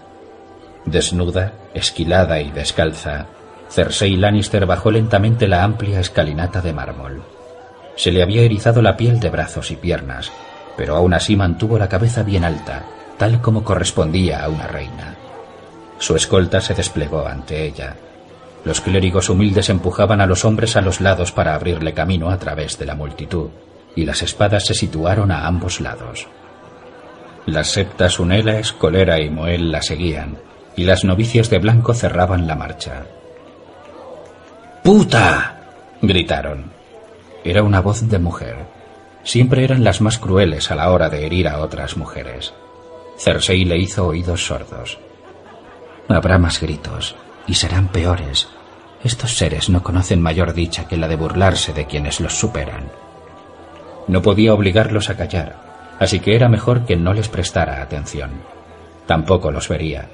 Desnuda, 0.84 1.52
esquilada 1.74 2.40
y 2.40 2.52
descalza, 2.52 3.26
Cersei 3.68 4.14
Lannister 4.14 4.66
bajó 4.66 4.92
lentamente 4.92 5.48
la 5.48 5.64
amplia 5.64 5.98
escalinata 5.98 6.60
de 6.60 6.72
mármol. 6.72 7.24
Se 7.96 8.12
le 8.12 8.22
había 8.22 8.42
erizado 8.42 8.80
la 8.80 8.96
piel 8.96 9.18
de 9.18 9.30
brazos 9.30 9.72
y 9.72 9.74
piernas, 9.74 10.30
pero 10.76 10.94
aún 10.94 11.12
así 11.12 11.34
mantuvo 11.34 11.76
la 11.76 11.88
cabeza 11.88 12.22
bien 12.22 12.44
alta, 12.44 12.84
tal 13.18 13.40
como 13.40 13.64
correspondía 13.64 14.44
a 14.44 14.48
una 14.48 14.68
reina. 14.68 15.16
Su 15.98 16.14
escolta 16.14 16.60
se 16.60 16.74
desplegó 16.74 17.26
ante 17.26 17.66
ella. 17.66 17.96
Los 18.64 18.80
clérigos 18.80 19.28
humildes 19.28 19.70
empujaban 19.70 20.20
a 20.20 20.26
los 20.26 20.44
hombres 20.44 20.76
a 20.76 20.82
los 20.82 21.00
lados 21.00 21.32
para 21.32 21.56
abrirle 21.56 21.94
camino 21.94 22.30
a 22.30 22.38
través 22.38 22.78
de 22.78 22.86
la 22.86 22.94
multitud, 22.94 23.48
y 23.96 24.04
las 24.04 24.22
espadas 24.22 24.66
se 24.66 24.74
situaron 24.74 25.32
a 25.32 25.48
ambos 25.48 25.80
lados. 25.80 26.28
Las 27.46 27.72
septas 27.72 28.20
Unela, 28.20 28.58
Escolera 28.58 29.20
y 29.20 29.28
Moel 29.28 29.72
la 29.72 29.82
seguían, 29.82 30.38
y 30.76 30.84
las 30.84 31.04
novicias 31.04 31.50
de 31.50 31.58
blanco 31.58 31.92
cerraban 31.92 32.46
la 32.46 32.54
marcha. 32.54 33.04
¡Puta! 34.82 35.60
gritaron. 36.00 36.72
Era 37.44 37.62
una 37.62 37.80
voz 37.80 38.08
de 38.08 38.18
mujer. 38.18 38.56
Siempre 39.24 39.64
eran 39.64 39.82
las 39.82 40.00
más 40.00 40.18
crueles 40.18 40.70
a 40.70 40.76
la 40.76 40.90
hora 40.90 41.08
de 41.08 41.26
herir 41.26 41.48
a 41.48 41.60
otras 41.60 41.96
mujeres. 41.96 42.52
Cersei 43.18 43.64
le 43.64 43.78
hizo 43.78 44.06
oídos 44.06 44.46
sordos. 44.46 44.98
Habrá 46.08 46.38
más 46.38 46.60
gritos, 46.60 47.16
y 47.46 47.54
serán 47.54 47.88
peores. 47.88 48.48
Estos 49.02 49.36
seres 49.36 49.68
no 49.68 49.82
conocen 49.82 50.20
mayor 50.20 50.54
dicha 50.54 50.86
que 50.86 50.96
la 50.96 51.08
de 51.08 51.16
burlarse 51.16 51.72
de 51.72 51.86
quienes 51.86 52.20
los 52.20 52.38
superan. 52.38 52.90
No 54.06 54.22
podía 54.22 54.54
obligarlos 54.54 55.10
a 55.10 55.16
callar, 55.16 55.71
así 56.02 56.20
que 56.20 56.34
era 56.34 56.48
mejor 56.48 56.84
que 56.84 56.96
no 56.96 57.14
les 57.14 57.28
prestara 57.28 57.80
atención. 57.80 58.30
Tampoco 59.06 59.50
los 59.50 59.68
vería. 59.68 60.08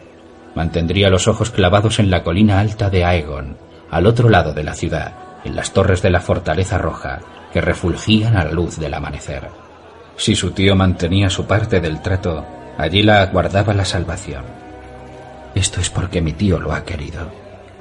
Mantendría 0.54 1.10
los 1.10 1.28
ojos 1.28 1.50
clavados 1.50 1.98
en 1.98 2.10
la 2.10 2.22
colina 2.22 2.60
alta 2.60 2.90
de 2.90 3.04
Aegon, 3.04 3.56
al 3.90 4.06
otro 4.06 4.28
lado 4.28 4.52
de 4.52 4.64
la 4.64 4.74
ciudad, 4.74 5.12
en 5.44 5.56
las 5.56 5.72
torres 5.72 6.02
de 6.02 6.10
la 6.10 6.20
Fortaleza 6.20 6.78
Roja, 6.78 7.20
que 7.52 7.60
refulgían 7.60 8.36
a 8.36 8.44
la 8.44 8.52
luz 8.52 8.78
del 8.78 8.94
amanecer. 8.94 9.48
Si 10.16 10.34
su 10.34 10.50
tío 10.50 10.74
mantenía 10.74 11.30
su 11.30 11.46
parte 11.46 11.80
del 11.80 12.02
trato, 12.02 12.44
allí 12.76 13.02
la 13.02 13.22
aguardaba 13.22 13.72
la 13.72 13.84
salvación. 13.84 14.44
Esto 15.54 15.80
es 15.80 15.90
porque 15.90 16.20
mi 16.20 16.32
tío 16.32 16.58
lo 16.58 16.72
ha 16.72 16.84
querido. 16.84 17.30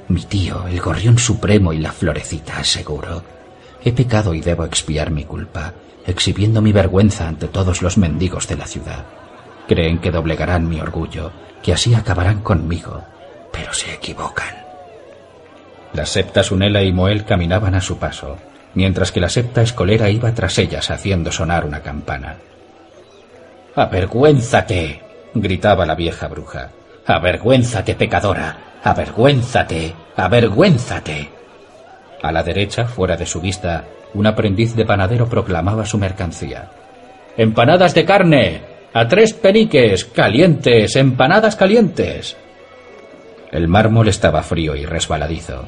Mi 0.08 0.22
tío, 0.22 0.66
el 0.66 0.80
gorrión 0.80 1.18
supremo 1.18 1.72
y 1.72 1.78
la 1.78 1.92
florecita, 1.92 2.64
seguro. 2.64 3.37
He 3.84 3.92
pecado 3.92 4.34
y 4.34 4.40
debo 4.40 4.64
expiar 4.64 5.10
mi 5.10 5.24
culpa, 5.24 5.72
exhibiendo 6.06 6.60
mi 6.60 6.72
vergüenza 6.72 7.28
ante 7.28 7.48
todos 7.48 7.82
los 7.82 7.98
mendigos 7.98 8.48
de 8.48 8.56
la 8.56 8.66
ciudad. 8.66 9.04
Creen 9.66 9.98
que 9.98 10.10
doblegarán 10.10 10.68
mi 10.68 10.80
orgullo, 10.80 11.30
que 11.62 11.72
así 11.72 11.94
acabarán 11.94 12.40
conmigo, 12.40 13.02
pero 13.52 13.72
se 13.72 13.94
equivocan. 13.94 14.54
Las 15.92 16.10
septas 16.10 16.50
Unela 16.50 16.82
y 16.82 16.92
Moel 16.92 17.24
caminaban 17.24 17.74
a 17.74 17.80
su 17.80 17.98
paso, 17.98 18.36
mientras 18.74 19.12
que 19.12 19.20
la 19.20 19.28
septa 19.28 19.62
escolera 19.62 20.10
iba 20.10 20.32
tras 20.32 20.58
ellas 20.58 20.90
haciendo 20.90 21.32
sonar 21.32 21.64
una 21.64 21.80
campana. 21.80 22.36
Avergüénzate, 23.74 25.02
gritaba 25.34 25.86
la 25.86 25.94
vieja 25.94 26.28
bruja. 26.28 26.70
Avergüénzate, 27.06 27.94
pecadora. 27.94 28.56
Avergüénzate. 28.82 29.94
Avergüénzate. 30.16 31.37
A 32.22 32.32
la 32.32 32.42
derecha, 32.42 32.86
fuera 32.86 33.16
de 33.16 33.26
su 33.26 33.40
vista, 33.40 33.84
un 34.14 34.26
aprendiz 34.26 34.74
de 34.74 34.84
panadero 34.84 35.28
proclamaba 35.28 35.84
su 35.84 35.98
mercancía. 35.98 36.70
Empanadas 37.36 37.94
de 37.94 38.04
carne. 38.04 38.62
A 38.92 39.06
tres 39.06 39.32
peniques. 39.32 40.04
Calientes. 40.04 40.96
Empanadas 40.96 41.56
calientes. 41.56 42.36
El 43.50 43.68
mármol 43.68 44.08
estaba 44.08 44.42
frío 44.42 44.76
y 44.76 44.84
resbaladizo, 44.84 45.66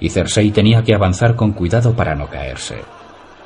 y 0.00 0.10
Cersei 0.10 0.50
tenía 0.50 0.82
que 0.82 0.94
avanzar 0.94 1.34
con 1.34 1.52
cuidado 1.52 1.94
para 1.94 2.14
no 2.14 2.28
caerse. 2.28 2.76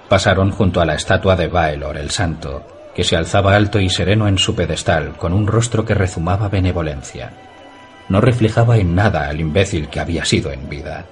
Pasaron 0.08 0.50
junto 0.50 0.80
a 0.80 0.84
la 0.84 0.94
estatua 0.94 1.36
de 1.36 1.46
Baelor 1.46 1.96
el 1.96 2.10
Santo, 2.10 2.66
que 2.94 3.04
se 3.04 3.16
alzaba 3.16 3.54
alto 3.54 3.78
y 3.78 3.88
sereno 3.88 4.26
en 4.26 4.38
su 4.38 4.56
pedestal, 4.56 5.12
con 5.16 5.32
un 5.32 5.46
rostro 5.46 5.84
que 5.84 5.94
rezumaba 5.94 6.48
benevolencia. 6.48 7.32
No 8.08 8.20
reflejaba 8.20 8.78
en 8.78 8.94
nada 8.94 9.28
al 9.28 9.40
imbécil 9.40 9.88
que 9.88 10.00
había 10.00 10.24
sido 10.24 10.50
en 10.50 10.68
vida. 10.68 11.04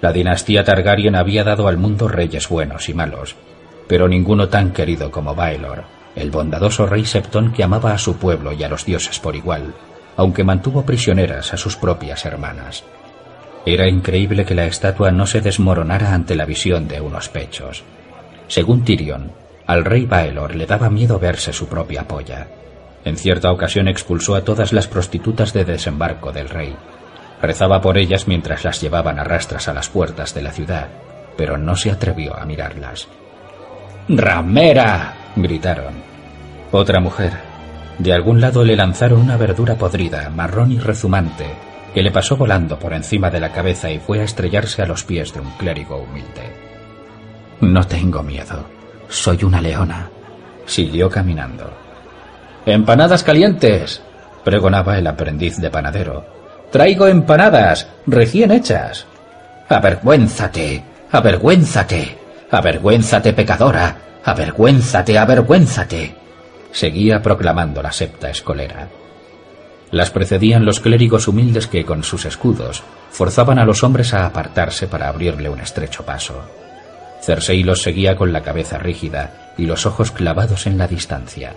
La 0.00 0.12
dinastía 0.12 0.62
Targaryen 0.64 1.16
había 1.16 1.42
dado 1.42 1.66
al 1.66 1.76
mundo 1.76 2.06
reyes 2.06 2.48
buenos 2.48 2.88
y 2.88 2.94
malos, 2.94 3.34
pero 3.88 4.08
ninguno 4.08 4.48
tan 4.48 4.72
querido 4.72 5.10
como 5.10 5.34
Baelor, 5.34 5.84
el 6.14 6.30
bondadoso 6.30 6.86
rey 6.86 7.04
Septón 7.04 7.52
que 7.52 7.64
amaba 7.64 7.92
a 7.92 7.98
su 7.98 8.16
pueblo 8.16 8.52
y 8.52 8.62
a 8.62 8.68
los 8.68 8.84
dioses 8.84 9.18
por 9.18 9.34
igual, 9.34 9.74
aunque 10.16 10.44
mantuvo 10.44 10.84
prisioneras 10.84 11.52
a 11.52 11.56
sus 11.56 11.76
propias 11.76 12.24
hermanas. 12.24 12.84
Era 13.66 13.88
increíble 13.88 14.44
que 14.44 14.54
la 14.54 14.66
estatua 14.66 15.10
no 15.10 15.26
se 15.26 15.40
desmoronara 15.40 16.14
ante 16.14 16.36
la 16.36 16.44
visión 16.44 16.86
de 16.86 17.00
unos 17.00 17.28
pechos. 17.28 17.82
Según 18.46 18.84
Tyrion, 18.84 19.32
al 19.66 19.84
rey 19.84 20.06
Baelor 20.06 20.54
le 20.54 20.66
daba 20.66 20.90
miedo 20.90 21.18
verse 21.18 21.52
su 21.52 21.66
propia 21.66 22.04
polla. 22.06 22.46
En 23.04 23.16
cierta 23.16 23.52
ocasión 23.52 23.88
expulsó 23.88 24.34
a 24.34 24.42
todas 24.42 24.72
las 24.72 24.86
prostitutas 24.86 25.52
de 25.52 25.64
desembarco 25.64 26.32
del 26.32 26.48
rey, 26.48 26.74
Rezaba 27.40 27.80
por 27.80 27.98
ellas 27.98 28.26
mientras 28.26 28.64
las 28.64 28.80
llevaban 28.80 29.18
a 29.18 29.24
rastras 29.24 29.68
a 29.68 29.74
las 29.74 29.88
puertas 29.88 30.34
de 30.34 30.42
la 30.42 30.50
ciudad, 30.50 30.88
pero 31.36 31.56
no 31.56 31.76
se 31.76 31.90
atrevió 31.90 32.36
a 32.36 32.44
mirarlas. 32.44 33.08
¡Ramera! 34.08 35.14
gritaron. 35.36 35.94
Otra 36.72 37.00
mujer. 37.00 37.32
De 37.98 38.12
algún 38.12 38.40
lado 38.40 38.64
le 38.64 38.76
lanzaron 38.76 39.20
una 39.20 39.36
verdura 39.36 39.76
podrida, 39.76 40.30
marrón 40.30 40.72
y 40.72 40.78
rezumante, 40.78 41.46
que 41.94 42.02
le 42.02 42.10
pasó 42.10 42.36
volando 42.36 42.78
por 42.78 42.92
encima 42.92 43.30
de 43.30 43.40
la 43.40 43.52
cabeza 43.52 43.90
y 43.90 43.98
fue 43.98 44.20
a 44.20 44.24
estrellarse 44.24 44.82
a 44.82 44.86
los 44.86 45.04
pies 45.04 45.32
de 45.32 45.40
un 45.40 45.50
clérigo 45.52 45.96
humilde. 45.98 46.52
No 47.60 47.84
tengo 47.86 48.22
miedo. 48.22 48.66
Soy 49.08 49.42
una 49.44 49.60
leona. 49.60 50.08
Siguió 50.66 51.08
caminando. 51.08 51.72
¡Empanadas 52.66 53.24
calientes! 53.24 54.02
pregonaba 54.44 54.98
el 54.98 55.06
aprendiz 55.06 55.56
de 55.58 55.70
panadero, 55.70 56.37
Traigo 56.70 57.06
empanadas, 57.06 57.88
recién 58.06 58.50
hechas. 58.50 59.06
Avergüénzate, 59.68 60.82
avergüénzate, 61.10 62.18
avergüénzate, 62.50 63.32
pecadora, 63.32 63.96
avergüénzate, 64.24 65.18
avergüénzate. 65.18 66.14
Seguía 66.70 67.22
proclamando 67.22 67.82
la 67.82 67.92
septa 67.92 68.28
escolera. 68.28 68.88
Las 69.90 70.10
precedían 70.10 70.66
los 70.66 70.80
clérigos 70.80 71.28
humildes 71.28 71.66
que, 71.66 71.84
con 71.84 72.02
sus 72.04 72.26
escudos, 72.26 72.82
forzaban 73.10 73.58
a 73.58 73.64
los 73.64 73.82
hombres 73.82 74.12
a 74.12 74.26
apartarse 74.26 74.86
para 74.86 75.08
abrirle 75.08 75.48
un 75.48 75.60
estrecho 75.60 76.04
paso. 76.04 76.42
Cersei 77.22 77.62
los 77.62 77.82
seguía 77.82 78.16
con 78.16 78.32
la 78.32 78.42
cabeza 78.42 78.78
rígida 78.78 79.52
y 79.56 79.64
los 79.64 79.86
ojos 79.86 80.10
clavados 80.10 80.66
en 80.66 80.76
la 80.76 80.86
distancia. 80.86 81.54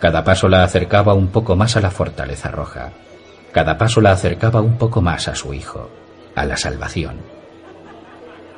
Cada 0.00 0.24
paso 0.24 0.48
la 0.48 0.64
acercaba 0.64 1.14
un 1.14 1.28
poco 1.28 1.54
más 1.54 1.76
a 1.76 1.80
la 1.80 1.90
fortaleza 1.90 2.50
roja. 2.50 2.90
Cada 3.54 3.78
paso 3.78 4.00
la 4.00 4.10
acercaba 4.10 4.60
un 4.60 4.76
poco 4.78 5.00
más 5.00 5.28
a 5.28 5.36
su 5.36 5.54
hijo, 5.54 5.88
a 6.34 6.44
la 6.44 6.56
salvación. 6.56 7.18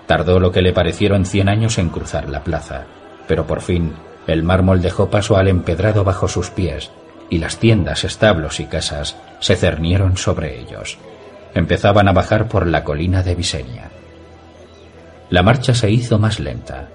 Tardó 0.07 0.41
lo 0.41 0.51
que 0.51 0.63
le 0.63 0.73
parecieron 0.73 1.27
cien 1.27 1.51
años 1.51 1.77
en 1.77 1.91
cruzar 1.91 2.31
la 2.31 2.43
plaza, 2.43 2.87
pero 3.29 3.47
por 3.47 3.61
fin 3.61 3.93
el 4.27 4.43
mármol 4.43 4.81
dejó 4.81 5.11
paso 5.11 5.37
al 5.37 5.49
empedrado 5.49 6.03
bajo 6.03 6.29
sus 6.29 6.49
pies 6.49 6.91
y 7.29 7.39
las 7.39 7.59
tiendas, 7.59 8.05
establos 8.05 8.59
y 8.59 8.65
casas 8.65 9.17
se 9.39 9.55
cernieron 9.55 10.17
sobre 10.17 10.59
ellos. 10.59 10.97
Empezaban 11.53 12.09
a 12.09 12.13
bajar 12.13 12.49
por 12.49 12.67
la 12.67 12.83
colina 12.83 13.23
de 13.23 13.35
Visenia. 13.35 13.91
La 15.29 15.43
marcha 15.43 15.75
se 15.75 15.91
hizo 15.91 16.19
más 16.19 16.41
lenta. 16.41 16.89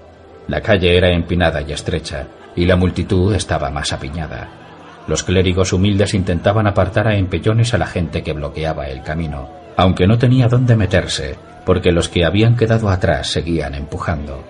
La 0.48 0.60
calle 0.60 0.96
era 0.96 1.12
empinada 1.12 1.62
y 1.62 1.72
estrecha, 1.72 2.26
y 2.56 2.66
la 2.66 2.74
multitud 2.74 3.32
estaba 3.32 3.70
más 3.70 3.92
apiñada. 3.92 4.61
Los 5.08 5.24
clérigos 5.24 5.72
humildes 5.72 6.14
intentaban 6.14 6.66
apartar 6.66 7.08
a 7.08 7.16
empellones 7.16 7.74
a 7.74 7.78
la 7.78 7.86
gente 7.86 8.22
que 8.22 8.32
bloqueaba 8.32 8.88
el 8.88 9.02
camino, 9.02 9.48
aunque 9.76 10.06
no 10.06 10.18
tenía 10.18 10.48
dónde 10.48 10.76
meterse, 10.76 11.36
porque 11.64 11.92
los 11.92 12.08
que 12.08 12.24
habían 12.24 12.56
quedado 12.56 12.88
atrás 12.88 13.28
seguían 13.28 13.74
empujando. 13.74 14.44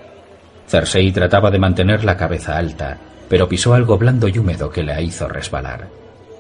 Cersei 0.67 1.11
trataba 1.13 1.51
de 1.51 1.59
mantener 1.59 2.05
la 2.05 2.17
cabeza 2.17 2.57
alta, 2.57 2.99
pero 3.29 3.49
pisó 3.49 3.75
algo 3.75 3.99
blando 3.99 4.29
y 4.29 4.39
húmedo 4.39 4.71
que 4.71 4.83
la 4.83 5.01
hizo 5.01 5.29
resbalar. 5.29 5.89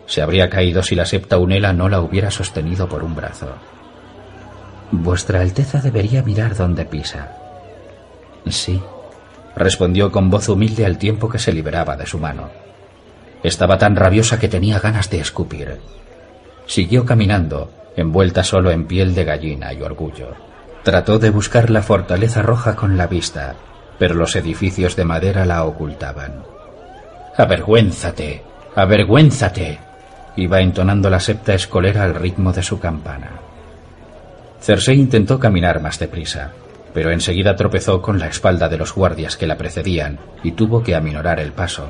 Se 0.06 0.20
habría 0.20 0.50
caído 0.50 0.82
si 0.82 0.94
la 0.94 1.06
septa 1.06 1.38
unela 1.38 1.72
no 1.72 1.88
la 1.88 2.00
hubiera 2.00 2.30
sostenido 2.30 2.88
por 2.88 3.02
un 3.02 3.14
brazo. 3.14 3.54
Vuestra 4.90 5.40
Alteza 5.40 5.80
debería 5.80 6.22
mirar 6.22 6.54
dónde 6.54 6.84
pisa. 6.84 7.34
Sí, 8.48 8.80
respondió 9.56 10.10
con 10.12 10.28
voz 10.28 10.48
humilde 10.48 10.84
al 10.84 10.98
tiempo 10.98 11.28
que 11.28 11.38
se 11.38 11.52
liberaba 11.52 11.96
de 11.96 12.06
su 12.06 12.18
mano. 12.18 12.61
Estaba 13.42 13.78
tan 13.78 13.96
rabiosa 13.96 14.38
que 14.38 14.48
tenía 14.48 14.78
ganas 14.78 15.10
de 15.10 15.20
escupir. 15.20 15.78
Siguió 16.66 17.04
caminando, 17.04 17.70
envuelta 17.96 18.44
solo 18.44 18.70
en 18.70 18.86
piel 18.86 19.14
de 19.14 19.24
gallina 19.24 19.72
y 19.72 19.82
orgullo. 19.82 20.34
Trató 20.82 21.18
de 21.18 21.30
buscar 21.30 21.70
la 21.70 21.82
fortaleza 21.82 22.42
roja 22.42 22.76
con 22.76 22.96
la 22.96 23.06
vista, 23.06 23.54
pero 23.98 24.14
los 24.14 24.34
edificios 24.36 24.96
de 24.96 25.04
madera 25.04 25.44
la 25.44 25.64
ocultaban. 25.64 26.44
Avergüénzate, 27.36 28.42
avergüénzate, 28.74 29.78
iba 30.36 30.60
entonando 30.60 31.10
la 31.10 31.20
septa 31.20 31.54
escolera 31.54 32.04
al 32.04 32.14
ritmo 32.14 32.52
de 32.52 32.62
su 32.62 32.78
campana. 32.78 33.30
Cersei 34.60 34.98
intentó 34.98 35.38
caminar 35.38 35.80
más 35.80 35.98
deprisa, 35.98 36.52
pero 36.94 37.10
enseguida 37.10 37.56
tropezó 37.56 38.00
con 38.00 38.18
la 38.18 38.28
espalda 38.28 38.68
de 38.68 38.76
los 38.78 38.94
guardias 38.94 39.36
que 39.36 39.46
la 39.46 39.56
precedían 39.56 40.18
y 40.42 40.52
tuvo 40.52 40.82
que 40.82 40.94
aminorar 40.94 41.40
el 41.40 41.52
paso. 41.52 41.88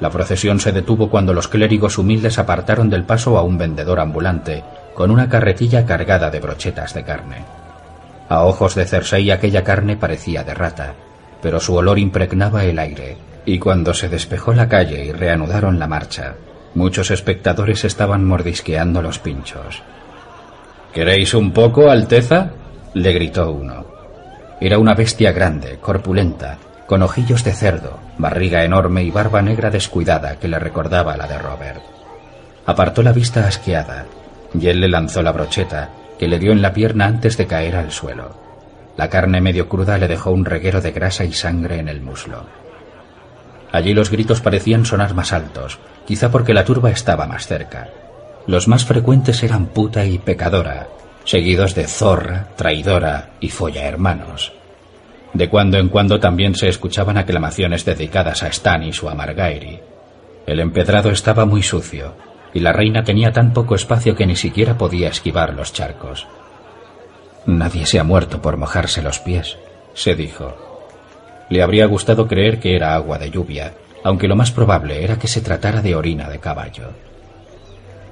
La 0.00 0.10
procesión 0.10 0.60
se 0.60 0.72
detuvo 0.72 1.08
cuando 1.08 1.32
los 1.32 1.48
clérigos 1.48 1.98
humildes 1.98 2.38
apartaron 2.38 2.90
del 2.90 3.04
paso 3.04 3.38
a 3.38 3.42
un 3.42 3.56
vendedor 3.56 3.98
ambulante, 3.98 4.62
con 4.94 5.10
una 5.10 5.28
carretilla 5.28 5.86
cargada 5.86 6.30
de 6.30 6.40
brochetas 6.40 6.92
de 6.94 7.04
carne. 7.04 7.44
A 8.28 8.44
ojos 8.44 8.74
de 8.74 8.84
Cersei 8.84 9.30
aquella 9.30 9.64
carne 9.64 9.96
parecía 9.96 10.44
de 10.44 10.54
rata, 10.54 10.94
pero 11.40 11.60
su 11.60 11.74
olor 11.74 11.98
impregnaba 11.98 12.64
el 12.64 12.78
aire, 12.78 13.16
y 13.44 13.58
cuando 13.58 13.94
se 13.94 14.08
despejó 14.08 14.52
la 14.52 14.68
calle 14.68 15.04
y 15.04 15.12
reanudaron 15.12 15.78
la 15.78 15.86
marcha, 15.86 16.34
muchos 16.74 17.10
espectadores 17.10 17.84
estaban 17.84 18.24
mordisqueando 18.24 19.00
los 19.00 19.18
pinchos. 19.18 19.82
¿Queréis 20.92 21.34
un 21.34 21.52
poco, 21.52 21.90
Alteza? 21.90 22.50
le 22.94 23.12
gritó 23.12 23.50
uno. 23.52 23.86
Era 24.60 24.78
una 24.78 24.94
bestia 24.94 25.32
grande, 25.32 25.78
corpulenta, 25.78 26.56
con 26.86 27.02
ojillos 27.02 27.44
de 27.44 27.52
cerdo, 27.52 27.98
barriga 28.18 28.64
enorme 28.64 29.02
y 29.02 29.10
barba 29.10 29.42
negra 29.42 29.70
descuidada 29.70 30.36
que 30.36 30.48
le 30.48 30.58
recordaba 30.58 31.16
la 31.16 31.26
de 31.26 31.38
Robert. 31.38 31.82
Apartó 32.64 33.02
la 33.02 33.12
vista 33.12 33.46
asqueada, 33.46 34.06
y 34.54 34.68
él 34.68 34.80
le 34.80 34.88
lanzó 34.88 35.22
la 35.22 35.32
brocheta, 35.32 35.90
que 36.18 36.28
le 36.28 36.38
dio 36.38 36.52
en 36.52 36.62
la 36.62 36.72
pierna 36.72 37.06
antes 37.06 37.36
de 37.36 37.46
caer 37.46 37.76
al 37.76 37.92
suelo. 37.92 38.46
La 38.96 39.10
carne 39.10 39.40
medio 39.40 39.68
cruda 39.68 39.98
le 39.98 40.08
dejó 40.08 40.30
un 40.30 40.44
reguero 40.44 40.80
de 40.80 40.92
grasa 40.92 41.24
y 41.24 41.32
sangre 41.32 41.78
en 41.78 41.88
el 41.88 42.00
muslo. 42.00 42.46
Allí 43.72 43.92
los 43.92 44.10
gritos 44.10 44.40
parecían 44.40 44.86
sonar 44.86 45.14
más 45.14 45.32
altos, 45.32 45.78
quizá 46.06 46.30
porque 46.30 46.54
la 46.54 46.64
turba 46.64 46.90
estaba 46.90 47.26
más 47.26 47.46
cerca. 47.46 47.88
Los 48.46 48.68
más 48.68 48.84
frecuentes 48.84 49.42
eran 49.42 49.66
puta 49.66 50.04
y 50.04 50.18
pecadora, 50.18 50.86
seguidos 51.24 51.74
de 51.74 51.86
zorra, 51.86 52.46
traidora 52.56 53.30
y 53.40 53.50
folla 53.50 53.84
hermanos. 53.84 54.52
De 55.32 55.48
cuando 55.48 55.78
en 55.78 55.88
cuando 55.88 56.18
también 56.18 56.54
se 56.54 56.68
escuchaban 56.68 57.18
aclamaciones 57.18 57.84
dedicadas 57.84 58.42
a 58.42 58.52
Stannis 58.52 59.02
o 59.02 59.10
a 59.10 59.14
Margaery. 59.14 59.80
El 60.46 60.60
empedrado 60.60 61.10
estaba 61.10 61.44
muy 61.44 61.62
sucio, 61.62 62.14
y 62.54 62.60
la 62.60 62.72
reina 62.72 63.02
tenía 63.02 63.32
tan 63.32 63.52
poco 63.52 63.74
espacio 63.74 64.14
que 64.14 64.26
ni 64.26 64.36
siquiera 64.36 64.78
podía 64.78 65.08
esquivar 65.08 65.52
los 65.54 65.72
charcos. 65.72 66.26
Nadie 67.44 67.86
se 67.86 67.98
ha 67.98 68.04
muerto 68.04 68.40
por 68.40 68.56
mojarse 68.56 69.02
los 69.02 69.18
pies, 69.18 69.58
se 69.94 70.14
dijo. 70.14 70.56
Le 71.50 71.62
habría 71.62 71.86
gustado 71.86 72.26
creer 72.26 72.58
que 72.58 72.74
era 72.74 72.94
agua 72.94 73.18
de 73.18 73.30
lluvia, 73.30 73.74
aunque 74.04 74.28
lo 74.28 74.36
más 74.36 74.50
probable 74.50 75.04
era 75.04 75.18
que 75.18 75.28
se 75.28 75.40
tratara 75.40 75.82
de 75.82 75.94
orina 75.94 76.28
de 76.28 76.38
caballo. 76.38 76.90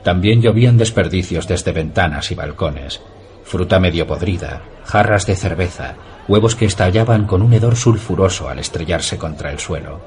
También 0.02 0.42
llovían 0.42 0.76
desperdicios 0.76 1.48
desde 1.48 1.72
ventanas 1.72 2.30
y 2.30 2.34
balcones, 2.34 3.00
fruta 3.44 3.80
medio 3.80 4.06
podrida, 4.06 4.60
jarras 4.84 5.26
de 5.26 5.36
cerveza, 5.36 5.94
huevos 6.28 6.56
que 6.56 6.64
estallaban 6.64 7.26
con 7.26 7.42
un 7.42 7.52
hedor 7.52 7.76
sulfuroso 7.76 8.48
al 8.48 8.58
estrellarse 8.58 9.18
contra 9.18 9.50
el 9.50 9.58
suelo. 9.58 10.00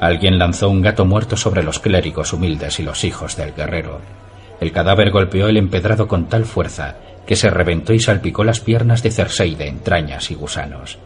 Alguien 0.00 0.38
lanzó 0.38 0.68
un 0.68 0.82
gato 0.82 1.04
muerto 1.04 1.36
sobre 1.36 1.62
los 1.62 1.78
clérigos 1.78 2.32
humildes 2.32 2.80
y 2.80 2.82
los 2.82 3.04
hijos 3.04 3.36
del 3.36 3.54
guerrero. 3.54 4.00
El 4.60 4.72
cadáver 4.72 5.10
golpeó 5.10 5.46
el 5.46 5.56
empedrado 5.56 6.08
con 6.08 6.26
tal 6.26 6.44
fuerza 6.44 6.96
que 7.26 7.36
se 7.36 7.50
reventó 7.50 7.92
y 7.92 8.00
salpicó 8.00 8.42
las 8.42 8.60
piernas 8.60 9.02
de 9.02 9.10
Cersei 9.10 9.54
de 9.54 9.68
entrañas 9.68 10.30
y 10.30 10.34
gusanos. 10.34 10.98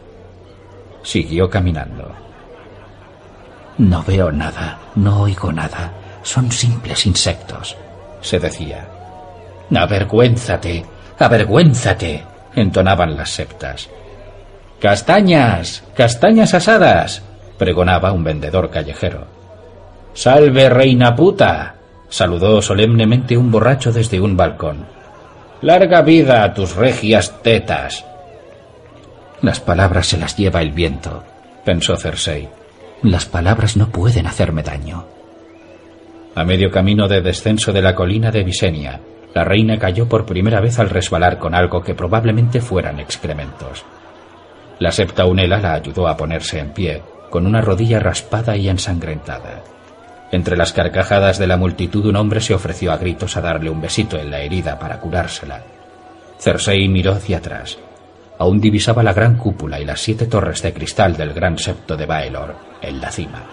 Siguió 1.03 1.49
caminando. 1.49 2.11
No 3.77 4.03
veo 4.03 4.31
nada, 4.31 4.79
no 4.95 5.21
oigo 5.21 5.51
nada. 5.51 5.93
Son 6.23 6.51
simples 6.51 7.05
insectos, 7.05 7.77
se 8.21 8.39
decía. 8.39 8.87
Avergüénzate, 9.73 10.85
avergüénzate, 11.19 12.23
entonaban 12.55 13.15
las 13.15 13.29
septas. 13.29 13.89
Castañas, 14.79 15.83
castañas 15.95 16.53
asadas, 16.53 17.23
pregonaba 17.57 18.11
un 18.11 18.23
vendedor 18.23 18.69
callejero. 18.69 19.25
Salve, 20.13 20.69
reina 20.69 21.15
puta, 21.15 21.75
saludó 22.09 22.61
solemnemente 22.61 23.35
un 23.35 23.49
borracho 23.49 23.91
desde 23.91 24.21
un 24.21 24.37
balcón. 24.37 24.85
Larga 25.61 26.03
vida 26.03 26.43
a 26.43 26.53
tus 26.53 26.75
regias 26.75 27.41
tetas. 27.41 28.05
Las 29.41 29.59
palabras 29.59 30.05
se 30.05 30.17
las 30.17 30.37
lleva 30.37 30.61
el 30.61 30.71
viento, 30.71 31.23
pensó 31.65 31.97
Cersei. 31.97 32.47
Las 33.01 33.25
palabras 33.25 33.77
no 33.77 33.89
pueden 33.89 34.27
hacerme 34.27 34.61
daño. 34.61 35.05
A 36.35 36.43
medio 36.43 36.69
camino 36.69 37.07
de 37.07 37.21
descenso 37.21 37.73
de 37.73 37.81
la 37.81 37.95
colina 37.95 38.29
de 38.29 38.43
Visenia, 38.43 38.99
la 39.33 39.43
reina 39.43 39.79
cayó 39.79 40.07
por 40.07 40.27
primera 40.27 40.59
vez 40.61 40.77
al 40.77 40.89
resbalar 40.91 41.39
con 41.39 41.55
algo 41.55 41.81
que 41.81 41.95
probablemente 41.95 42.61
fueran 42.61 42.99
excrementos. 42.99 43.83
La 44.79 44.91
septa 44.91 45.25
unela 45.25 45.59
la 45.59 45.73
ayudó 45.73 46.07
a 46.07 46.17
ponerse 46.17 46.59
en 46.59 46.71
pie, 46.71 47.01
con 47.29 47.45
una 47.45 47.61
rodilla 47.61 47.99
raspada 47.99 48.55
y 48.55 48.69
ensangrentada. 48.69 49.63
Entre 50.31 50.57
las 50.57 50.73
carcajadas 50.73 51.37
de 51.39 51.47
la 51.47 51.57
multitud 51.57 52.05
un 52.05 52.15
hombre 52.15 52.41
se 52.41 52.53
ofreció 52.53 52.91
a 52.91 52.97
gritos 52.97 53.37
a 53.37 53.41
darle 53.41 53.69
un 53.69 53.81
besito 53.81 54.17
en 54.17 54.29
la 54.29 54.41
herida 54.41 54.77
para 54.77 54.99
curársela. 54.99 55.63
Cersei 56.39 56.87
miró 56.87 57.13
hacia 57.13 57.37
atrás. 57.37 57.77
Aún 58.37 58.59
divisaba 58.59 59.01
la 59.01 59.13
gran 59.13 59.37
cúpula 59.37 59.79
y 59.79 59.85
las 59.85 59.99
siete 59.99 60.27
torres 60.27 60.61
de 60.61 60.73
cristal 60.73 61.17
del 61.17 61.33
gran 61.33 61.57
septo 61.57 61.97
de 61.97 62.05
Baelor 62.05 62.55
en 62.81 63.01
la 63.01 63.09
cima. 63.09 63.43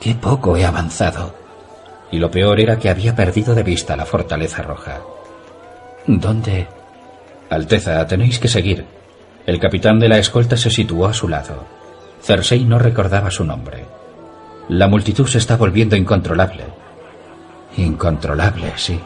¡Qué 0.00 0.14
poco 0.14 0.56
he 0.56 0.64
avanzado! 0.64 1.40
y 2.10 2.18
lo 2.18 2.30
peor 2.30 2.60
era 2.60 2.78
que 2.78 2.90
había 2.90 3.14
perdido 3.14 3.54
de 3.54 3.62
vista 3.62 3.96
la 3.96 4.06
fortaleza 4.06 4.62
roja. 4.62 5.00
¿Dónde? 6.06 6.66
Alteza, 7.48 8.06
tenéis 8.06 8.38
que 8.38 8.48
seguir. 8.48 8.84
El 9.50 9.58
capitán 9.58 9.98
de 9.98 10.08
la 10.08 10.18
escolta 10.18 10.56
se 10.56 10.70
situó 10.70 11.06
a 11.06 11.12
su 11.12 11.26
lado. 11.26 11.64
Cersei 12.22 12.64
no 12.64 12.78
recordaba 12.78 13.32
su 13.32 13.44
nombre. 13.44 13.84
La 14.68 14.86
multitud 14.86 15.26
se 15.26 15.38
está 15.38 15.56
volviendo 15.56 15.96
incontrolable. 15.96 16.66
Incontrolable, 17.76 18.74
sí. 18.76 19.00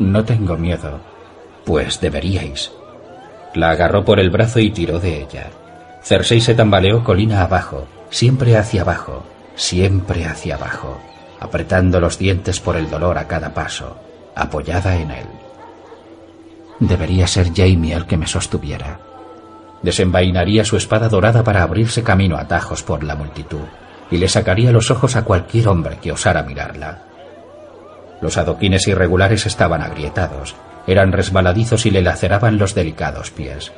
No 0.00 0.22
tengo 0.26 0.58
miedo. 0.58 1.00
Pues 1.64 1.98
deberíais. 1.98 2.70
La 3.54 3.70
agarró 3.70 4.04
por 4.04 4.20
el 4.20 4.28
brazo 4.28 4.60
y 4.60 4.70
tiró 4.70 5.00
de 5.00 5.22
ella. 5.22 5.46
Cersei 6.02 6.42
se 6.42 6.54
tambaleó 6.54 7.02
colina 7.02 7.40
abajo, 7.40 7.86
siempre 8.10 8.54
hacia 8.54 8.82
abajo, 8.82 9.24
siempre 9.54 10.26
hacia 10.26 10.56
abajo 10.56 11.00
apretando 11.40 12.00
los 12.00 12.18
dientes 12.18 12.60
por 12.60 12.76
el 12.76 12.90
dolor 12.90 13.18
a 13.18 13.26
cada 13.26 13.54
paso, 13.54 13.96
apoyada 14.34 14.96
en 14.96 15.10
él. 15.10 15.26
Debería 16.80 17.26
ser 17.26 17.52
Jamie 17.54 17.94
el 17.94 18.06
que 18.06 18.16
me 18.16 18.26
sostuviera. 18.26 19.00
Desenvainaría 19.82 20.64
su 20.64 20.76
espada 20.76 21.08
dorada 21.08 21.44
para 21.44 21.62
abrirse 21.62 22.02
camino 22.02 22.36
a 22.36 22.48
tajos 22.48 22.82
por 22.82 23.04
la 23.04 23.14
multitud 23.14 23.64
y 24.10 24.16
le 24.16 24.28
sacaría 24.28 24.72
los 24.72 24.90
ojos 24.90 25.16
a 25.16 25.24
cualquier 25.24 25.68
hombre 25.68 25.98
que 26.00 26.12
osara 26.12 26.42
mirarla. 26.42 27.02
Los 28.20 28.36
adoquines 28.36 28.88
irregulares 28.88 29.46
estaban 29.46 29.82
agrietados, 29.82 30.56
eran 30.86 31.12
resbaladizos 31.12 31.86
y 31.86 31.90
le 31.90 32.02
laceraban 32.02 32.58
los 32.58 32.74
delicados 32.74 33.30
pies. 33.30 33.72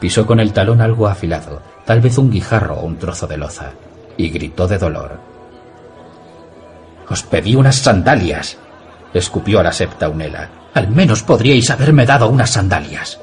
Pisó 0.00 0.26
con 0.26 0.40
el 0.40 0.52
talón 0.52 0.80
algo 0.80 1.08
afilado, 1.08 1.60
tal 1.84 2.00
vez 2.00 2.18
un 2.18 2.30
guijarro 2.30 2.76
o 2.76 2.86
un 2.86 2.98
trozo 2.98 3.26
de 3.26 3.36
loza, 3.36 3.72
y 4.16 4.30
gritó 4.30 4.66
de 4.66 4.78
dolor. 4.78 5.18
Os 7.08 7.22
pedí 7.22 7.54
unas 7.54 7.76
sandalias, 7.76 8.56
escupió 9.12 9.60
a 9.60 9.62
la 9.62 9.72
septa 9.72 10.08
Unela. 10.08 10.48
Al 10.72 10.88
menos 10.88 11.22
podríais 11.22 11.70
haberme 11.70 12.06
dado 12.06 12.28
unas 12.28 12.50
sandalias. 12.50 13.20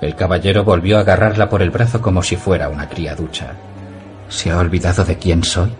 El 0.00 0.14
caballero 0.16 0.64
volvió 0.64 0.96
a 0.96 1.00
agarrarla 1.00 1.48
por 1.48 1.62
el 1.62 1.70
brazo 1.70 2.00
como 2.00 2.22
si 2.22 2.36
fuera 2.36 2.68
una 2.68 2.88
criaducha. 2.88 3.52
¿Se 4.28 4.50
ha 4.50 4.58
olvidado 4.58 5.04
de 5.04 5.18
quién 5.18 5.44
soy? 5.44 5.70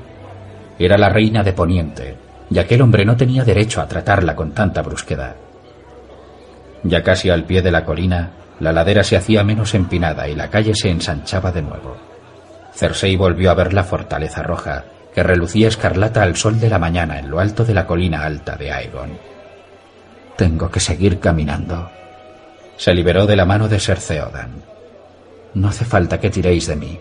Era 0.78 0.98
la 0.98 1.08
reina 1.08 1.42
de 1.42 1.52
Poniente, 1.52 2.16
y 2.50 2.58
aquel 2.58 2.82
hombre 2.82 3.04
no 3.04 3.16
tenía 3.16 3.44
derecho 3.44 3.80
a 3.80 3.86
tratarla 3.86 4.34
con 4.34 4.52
tanta 4.52 4.82
brusquedad. 4.82 5.36
Ya 6.82 7.02
casi 7.02 7.30
al 7.30 7.44
pie 7.44 7.62
de 7.62 7.70
la 7.70 7.84
colina, 7.84 8.30
la 8.58 8.72
ladera 8.72 9.04
se 9.04 9.16
hacía 9.16 9.44
menos 9.44 9.74
empinada 9.74 10.28
y 10.28 10.34
la 10.34 10.48
calle 10.48 10.74
se 10.74 10.90
ensanchaba 10.90 11.52
de 11.52 11.62
nuevo. 11.62 11.96
Cersei 12.74 13.16
volvió 13.16 13.50
a 13.50 13.54
ver 13.54 13.72
la 13.72 13.84
fortaleza 13.84 14.42
roja, 14.42 14.84
que 15.14 15.22
relucía 15.22 15.68
escarlata 15.68 16.22
al 16.22 16.36
sol 16.36 16.60
de 16.60 16.70
la 16.70 16.78
mañana 16.78 17.18
en 17.18 17.30
lo 17.30 17.40
alto 17.40 17.64
de 17.64 17.74
la 17.74 17.86
colina 17.86 18.24
alta 18.24 18.56
de 18.56 18.70
Aegon. 18.70 19.10
Tengo 20.36 20.70
que 20.70 20.80
seguir 20.80 21.18
caminando. 21.18 21.90
Se 22.80 22.94
liberó 22.94 23.26
de 23.26 23.36
la 23.36 23.44
mano 23.44 23.68
de 23.68 23.78
Ser 23.78 23.98
No 25.52 25.68
hace 25.68 25.84
falta 25.84 26.18
que 26.18 26.30
tiréis 26.30 26.66
de 26.66 26.76
mí. 26.76 26.98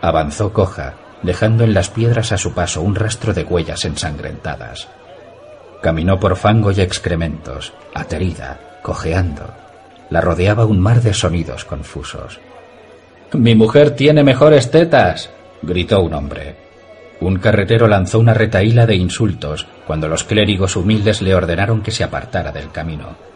Avanzó 0.00 0.52
coja, 0.52 0.94
dejando 1.24 1.64
en 1.64 1.74
las 1.74 1.90
piedras 1.90 2.30
a 2.30 2.38
su 2.38 2.54
paso 2.54 2.80
un 2.80 2.94
rastro 2.94 3.34
de 3.34 3.42
huellas 3.42 3.84
ensangrentadas. 3.84 4.86
Caminó 5.82 6.20
por 6.20 6.36
fango 6.36 6.70
y 6.70 6.80
excrementos, 6.80 7.72
aterida, 7.92 8.78
cojeando. 8.84 9.52
La 10.10 10.20
rodeaba 10.20 10.64
un 10.64 10.78
mar 10.78 11.00
de 11.00 11.12
sonidos 11.12 11.64
confusos. 11.64 12.38
Mi 13.32 13.56
mujer 13.56 13.96
tiene 13.96 14.22
mejores 14.22 14.70
tetas, 14.70 15.28
gritó 15.62 16.02
un 16.02 16.14
hombre. 16.14 16.54
Un 17.18 17.40
carretero 17.40 17.88
lanzó 17.88 18.20
una 18.20 18.32
retaíla 18.32 18.86
de 18.86 18.94
insultos 18.94 19.66
cuando 19.88 20.06
los 20.06 20.22
clérigos 20.22 20.76
humildes 20.76 21.20
le 21.20 21.34
ordenaron 21.34 21.82
que 21.82 21.90
se 21.90 22.04
apartara 22.04 22.52
del 22.52 22.70
camino. 22.70 23.33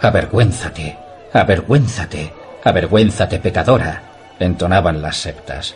Avergüénzate, 0.00 0.96
avergüénzate, 1.32 2.32
avergüénzate, 2.64 3.38
pecadora, 3.38 4.02
entonaban 4.38 5.02
las 5.02 5.16
septas. 5.16 5.74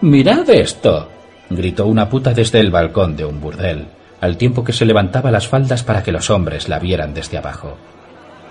Mirad 0.00 0.48
esto, 0.48 1.08
gritó 1.50 1.86
una 1.86 2.08
puta 2.08 2.32
desde 2.32 2.60
el 2.60 2.70
balcón 2.70 3.16
de 3.16 3.24
un 3.24 3.40
burdel, 3.40 3.88
al 4.20 4.36
tiempo 4.36 4.64
que 4.64 4.72
se 4.72 4.84
levantaba 4.84 5.30
las 5.30 5.48
faldas 5.48 5.82
para 5.82 6.02
que 6.02 6.12
los 6.12 6.30
hombres 6.30 6.68
la 6.68 6.78
vieran 6.78 7.12
desde 7.12 7.38
abajo. 7.38 7.76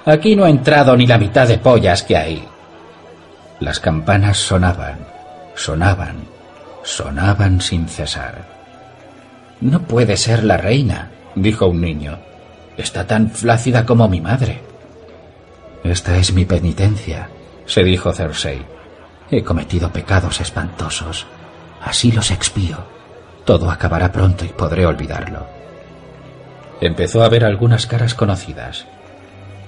Aquí 0.05 0.35
no 0.35 0.45
ha 0.45 0.49
entrado 0.49 0.95
ni 0.95 1.07
la 1.07 1.17
mitad 1.17 1.47
de 1.47 1.57
pollas 1.57 2.03
que 2.03 2.15
hay. 2.15 2.43
Las 3.59 3.79
campanas 3.79 4.37
sonaban, 4.37 4.99
sonaban, 5.55 6.17
sonaban 6.83 7.59
sin 7.59 7.87
cesar. 7.87 8.45
No 9.59 9.81
puede 9.81 10.15
ser 10.15 10.43
la 10.43 10.57
reina, 10.57 11.09
dijo 11.35 11.67
un 11.67 11.81
niño. 11.81 12.26
Está 12.77 13.07
tan 13.07 13.31
flácida 13.31 13.85
como 13.85 14.07
mi 14.07 14.21
madre. 14.21 14.61
Esta 15.83 16.17
es 16.17 16.33
mi 16.33 16.45
penitencia, 16.45 17.29
se 17.65 17.83
dijo 17.83 18.13
Cersei. 18.13 18.61
He 19.31 19.43
cometido 19.43 19.91
pecados 19.91 20.39
espantosos. 20.39 21.25
Así 21.81 22.11
los 22.11 22.31
expío. 22.31 22.77
Todo 23.45 23.71
acabará 23.71 24.11
pronto 24.11 24.45
y 24.45 24.49
podré 24.49 24.85
olvidarlo. 24.85 25.47
Empezó 26.79 27.23
a 27.23 27.29
ver 27.29 27.43
algunas 27.43 27.87
caras 27.87 28.13
conocidas. 28.13 28.85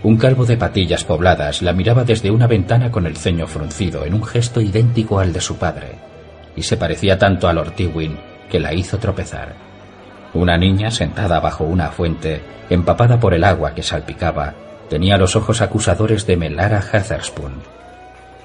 Un 0.03 0.17
calvo 0.17 0.45
de 0.45 0.57
patillas 0.57 1.03
pobladas 1.03 1.61
la 1.61 1.73
miraba 1.73 2.03
desde 2.03 2.31
una 2.31 2.47
ventana 2.47 2.91
con 2.91 3.05
el 3.05 3.17
ceño 3.17 3.47
fruncido 3.47 4.05
en 4.05 4.13
un 4.13 4.23
gesto 4.23 4.61
idéntico 4.61 5.19
al 5.19 5.33
de 5.33 5.41
su 5.41 5.57
padre 5.57 6.09
y 6.55 6.63
se 6.63 6.77
parecía 6.77 7.17
tanto 7.17 7.47
a 7.47 7.53
Lord 7.53 7.71
Tywin 7.71 8.17
que 8.49 8.59
la 8.59 8.73
hizo 8.73 8.97
tropezar. 8.97 9.68
Una 10.33 10.57
niña 10.57 10.91
sentada 10.91 11.39
bajo 11.39 11.63
una 11.63 11.89
fuente, 11.89 12.41
empapada 12.69 13.19
por 13.19 13.33
el 13.33 13.43
agua 13.43 13.73
que 13.73 13.83
salpicaba, 13.83 14.53
tenía 14.89 15.17
los 15.17 15.35
ojos 15.35 15.61
acusadores 15.61 16.25
de 16.27 16.37
Melara 16.37 16.81
Heatherspoon. 16.81 17.53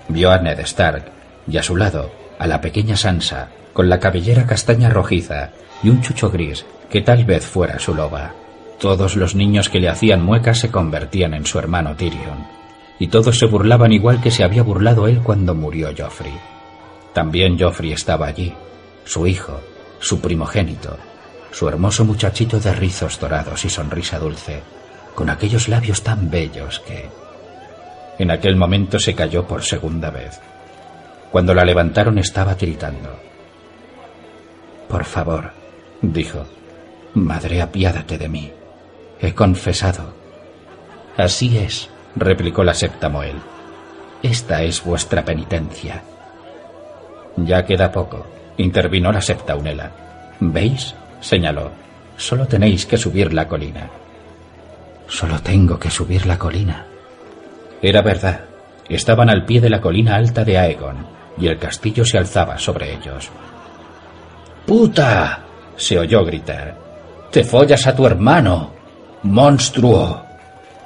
Vio 0.09 0.31
a 0.31 0.39
Ned 0.39 0.61
Stark 0.61 1.05
y 1.47 1.57
a 1.59 1.63
su 1.63 1.77
lado 1.77 2.11
a 2.39 2.47
la 2.47 2.61
pequeña 2.61 2.97
Sansa, 2.97 3.49
con 3.73 3.89
la 3.89 4.01
cabellera 4.01 4.47
castaña 4.47 4.89
rojiza 4.89 5.51
y 5.83 5.91
un 5.91 6.01
chucho 6.03 6.31
gris 6.31 6.65
que 6.91 7.01
tal 7.01 7.25
vez 7.25 7.45
fuera 7.45 7.79
su 7.79 7.95
loba. 7.95 8.33
Todos 8.81 9.17
los 9.17 9.35
niños 9.35 9.69
que 9.69 9.81
le 9.81 9.89
hacían 9.89 10.23
muecas 10.23 10.59
se 10.59 10.71
convertían 10.71 11.35
en 11.35 11.47
su 11.47 11.59
hermano 11.59 11.97
Tyrion, 11.97 12.47
y 12.99 13.09
todos 13.09 13.39
se 13.39 13.47
burlaban 13.47 13.93
igual 13.93 14.21
que 14.21 14.31
se 14.31 14.45
había 14.45 14.63
burlado 14.63 15.09
él 15.09 15.21
cuando 15.23 15.55
murió 15.55 15.91
Joffrey. 15.97 16.35
También 17.13 17.59
Joffrey 17.59 17.93
estaba 17.93 18.27
allí, 18.27 18.55
su 19.05 19.27
hijo, 19.27 19.61
su 20.01 20.21
primogénito, 20.21 20.97
su 21.55 21.69
hermoso 21.69 22.05
muchachito 22.05 22.59
de 22.59 22.73
rizos 22.75 23.21
dorados 23.21 23.65
y 23.65 23.71
sonrisa 23.71 24.19
dulce, 24.19 24.61
con 25.15 25.31
aquellos 25.31 25.69
labios 25.69 26.03
tan 26.03 26.29
bellos 26.29 26.81
que... 26.81 27.09
En 28.19 28.33
aquel 28.33 28.57
momento 28.57 28.99
se 28.99 29.15
cayó 29.15 29.47
por 29.47 29.63
segunda 29.63 30.11
vez. 30.11 30.41
Cuando 31.31 31.55
la 31.55 31.65
levantaron 31.65 32.19
estaba 32.19 32.57
tiritando. 32.57 33.21
Por 34.89 35.05
favor, 35.05 35.53
dijo. 36.03 36.45
Madre, 37.15 37.63
apiádate 37.63 38.19
de 38.19 38.29
mí. 38.29 38.53
He 39.21 39.33
confesado. 39.33 40.13
Así 41.17 41.57
es, 41.57 41.89
replicó 42.17 42.65
la 42.65 42.75
septa 42.75 43.09
Moel. 43.09 43.37
Esta 44.25 44.65
es 44.65 44.83
vuestra 44.83 45.25
penitencia. 45.25 46.03
Ya 47.37 47.65
queda 47.65 47.93
poco, 47.93 48.27
intervino 48.57 49.13
la 49.13 49.23
septa 49.23 49.55
Unela. 49.55 49.93
¿Veis? 50.41 50.97
Señaló. 51.25 51.71
Solo 52.17 52.47
tenéis 52.47 52.87
que 52.87 52.97
subir 52.97 53.33
la 53.33 53.49
colina. 53.49 53.89
Solo 55.09 55.41
tengo 55.41 55.79
que 55.79 55.91
subir 55.91 56.27
la 56.27 56.39
colina. 56.39 56.87
Era 57.83 58.03
verdad. 58.03 58.41
Estaban 58.89 59.31
al 59.31 59.45
pie 59.45 59.61
de 59.61 59.71
la 59.71 59.81
colina 59.81 60.17
alta 60.17 60.45
de 60.45 60.59
Aegon, 60.59 61.07
y 61.39 61.49
el 61.49 61.59
castillo 61.59 62.05
se 62.05 62.19
alzaba 62.19 62.59
sobre 62.59 62.93
ellos. 62.95 63.31
¡Puta! 64.67 65.41
se 65.77 65.99
oyó 65.99 66.25
gritar. 66.25 66.77
¡Te 67.31 67.43
follas 67.43 67.87
a 67.87 67.97
tu 67.97 68.07
hermano! 68.07 68.71
¡Monstruo! 69.25 70.23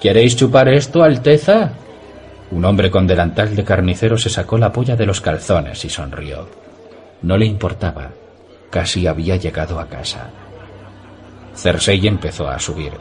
¿Queréis 0.00 0.36
chupar 0.36 0.68
esto, 0.68 1.02
Alteza? 1.02 1.72
Un 2.52 2.64
hombre 2.64 2.90
con 2.90 3.06
delantal 3.06 3.54
de 3.54 3.64
carnicero 3.64 4.16
se 4.16 4.30
sacó 4.30 4.56
la 4.56 4.72
polla 4.72 4.96
de 4.96 5.04
los 5.04 5.20
calzones 5.20 5.84
y 5.84 5.90
sonrió. 5.90 6.48
No 7.22 7.36
le 7.36 7.44
importaba. 7.44 8.10
Casi 8.70 9.06
había 9.06 9.36
llegado 9.36 9.80
a 9.80 9.88
casa. 9.88 10.30
Cersei 11.54 12.06
empezó 12.06 12.48
a 12.48 12.58
subir. 12.58 12.92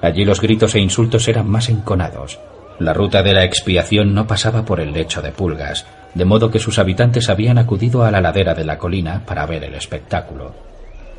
Allí 0.00 0.24
los 0.24 0.40
gritos 0.40 0.74
e 0.74 0.80
insultos 0.80 1.28
eran 1.28 1.48
más 1.48 1.68
enconados. 1.68 2.38
La 2.78 2.92
ruta 2.92 3.22
de 3.22 3.32
la 3.32 3.44
expiación 3.44 4.14
no 4.14 4.26
pasaba 4.26 4.64
por 4.64 4.80
el 4.80 4.92
lecho 4.92 5.22
de 5.22 5.32
pulgas, 5.32 5.86
de 6.14 6.24
modo 6.24 6.50
que 6.50 6.58
sus 6.58 6.78
habitantes 6.78 7.28
habían 7.28 7.58
acudido 7.58 8.04
a 8.04 8.10
la 8.10 8.20
ladera 8.20 8.54
de 8.54 8.64
la 8.64 8.78
colina 8.78 9.22
para 9.26 9.46
ver 9.46 9.64
el 9.64 9.74
espectáculo. 9.74 10.54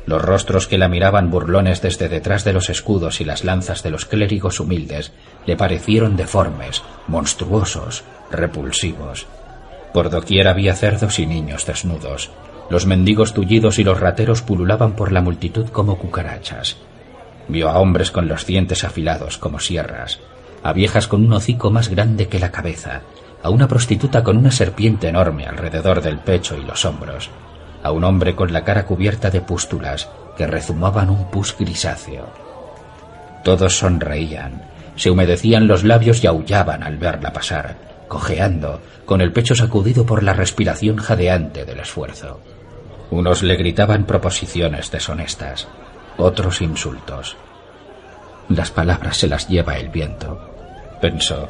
Los 0.06 0.22
rostros 0.22 0.68
que 0.68 0.78
la 0.78 0.88
miraban 0.88 1.30
burlones 1.30 1.82
desde 1.82 2.08
detrás 2.08 2.44
de 2.44 2.52
los 2.52 2.70
escudos 2.70 3.20
y 3.20 3.24
las 3.24 3.42
lanzas 3.42 3.82
de 3.82 3.90
los 3.90 4.06
clérigos 4.06 4.60
humildes 4.60 5.12
le 5.46 5.56
parecieron 5.56 6.16
deformes, 6.16 6.82
monstruosos, 7.08 8.04
repulsivos. 8.30 9.26
Por 9.92 10.10
doquier 10.10 10.46
había 10.46 10.74
cerdos 10.74 11.18
y 11.18 11.26
niños 11.26 11.66
desnudos. 11.66 12.30
Los 12.68 12.86
mendigos 12.86 13.32
tullidos 13.32 13.78
y 13.78 13.84
los 13.84 14.00
rateros 14.00 14.42
pululaban 14.42 14.92
por 14.92 15.12
la 15.12 15.20
multitud 15.20 15.68
como 15.68 15.98
cucarachas. 15.98 16.76
Vio 17.48 17.68
a 17.68 17.78
hombres 17.78 18.10
con 18.10 18.26
los 18.26 18.44
dientes 18.44 18.82
afilados 18.82 19.38
como 19.38 19.60
sierras, 19.60 20.18
a 20.64 20.72
viejas 20.72 21.06
con 21.06 21.24
un 21.24 21.32
hocico 21.32 21.70
más 21.70 21.88
grande 21.88 22.26
que 22.26 22.40
la 22.40 22.50
cabeza, 22.50 23.02
a 23.42 23.50
una 23.50 23.68
prostituta 23.68 24.24
con 24.24 24.36
una 24.36 24.50
serpiente 24.50 25.08
enorme 25.08 25.46
alrededor 25.46 26.02
del 26.02 26.18
pecho 26.18 26.56
y 26.56 26.64
los 26.64 26.84
hombros, 26.84 27.30
a 27.84 27.92
un 27.92 28.02
hombre 28.02 28.34
con 28.34 28.52
la 28.52 28.64
cara 28.64 28.84
cubierta 28.84 29.30
de 29.30 29.40
pústulas 29.40 30.08
que 30.36 30.48
rezumaban 30.48 31.08
un 31.08 31.30
pus 31.30 31.56
grisáceo. 31.56 32.26
Todos 33.44 33.78
sonreían, 33.78 34.62
se 34.96 35.10
humedecían 35.10 35.68
los 35.68 35.84
labios 35.84 36.24
y 36.24 36.26
aullaban 36.26 36.82
al 36.82 36.96
verla 36.96 37.32
pasar, 37.32 37.76
cojeando, 38.08 38.80
con 39.04 39.20
el 39.20 39.32
pecho 39.32 39.54
sacudido 39.54 40.04
por 40.04 40.24
la 40.24 40.32
respiración 40.32 40.96
jadeante 40.96 41.64
del 41.64 41.78
esfuerzo. 41.78 42.40
Unos 43.10 43.42
le 43.42 43.56
gritaban 43.56 44.04
proposiciones 44.04 44.90
deshonestas, 44.90 45.68
otros 46.16 46.60
insultos. 46.60 47.36
Las 48.48 48.70
palabras 48.70 49.16
se 49.16 49.28
las 49.28 49.48
lleva 49.48 49.76
el 49.76 49.88
viento, 49.88 50.50
pensó. 51.00 51.48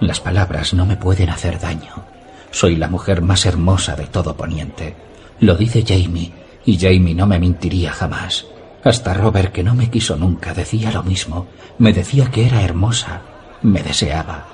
Las 0.00 0.20
palabras 0.20 0.74
no 0.74 0.86
me 0.86 0.96
pueden 0.96 1.30
hacer 1.30 1.58
daño. 1.58 2.04
Soy 2.50 2.76
la 2.76 2.88
mujer 2.88 3.22
más 3.22 3.46
hermosa 3.46 3.96
de 3.96 4.06
todo 4.06 4.36
Poniente. 4.36 4.94
Lo 5.40 5.54
dice 5.56 5.84
Jamie, 5.86 6.32
y 6.64 6.78
Jamie 6.78 7.14
no 7.14 7.26
me 7.26 7.38
mentiría 7.38 7.92
jamás. 7.92 8.46
Hasta 8.84 9.14
Robert, 9.14 9.52
que 9.52 9.62
no 9.62 9.74
me 9.74 9.90
quiso 9.90 10.16
nunca, 10.16 10.54
decía 10.54 10.90
lo 10.92 11.02
mismo. 11.02 11.46
Me 11.78 11.92
decía 11.92 12.30
que 12.30 12.46
era 12.46 12.62
hermosa. 12.62 13.22
Me 13.62 13.82
deseaba. 13.82 14.46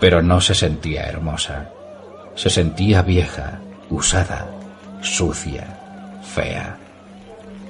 Pero 0.00 0.22
no 0.22 0.40
se 0.40 0.54
sentía 0.54 1.04
hermosa. 1.04 1.70
Se 2.34 2.50
sentía 2.50 3.02
vieja, 3.02 3.60
usada, 3.90 4.46
sucia, 5.00 6.20
fea. 6.22 6.78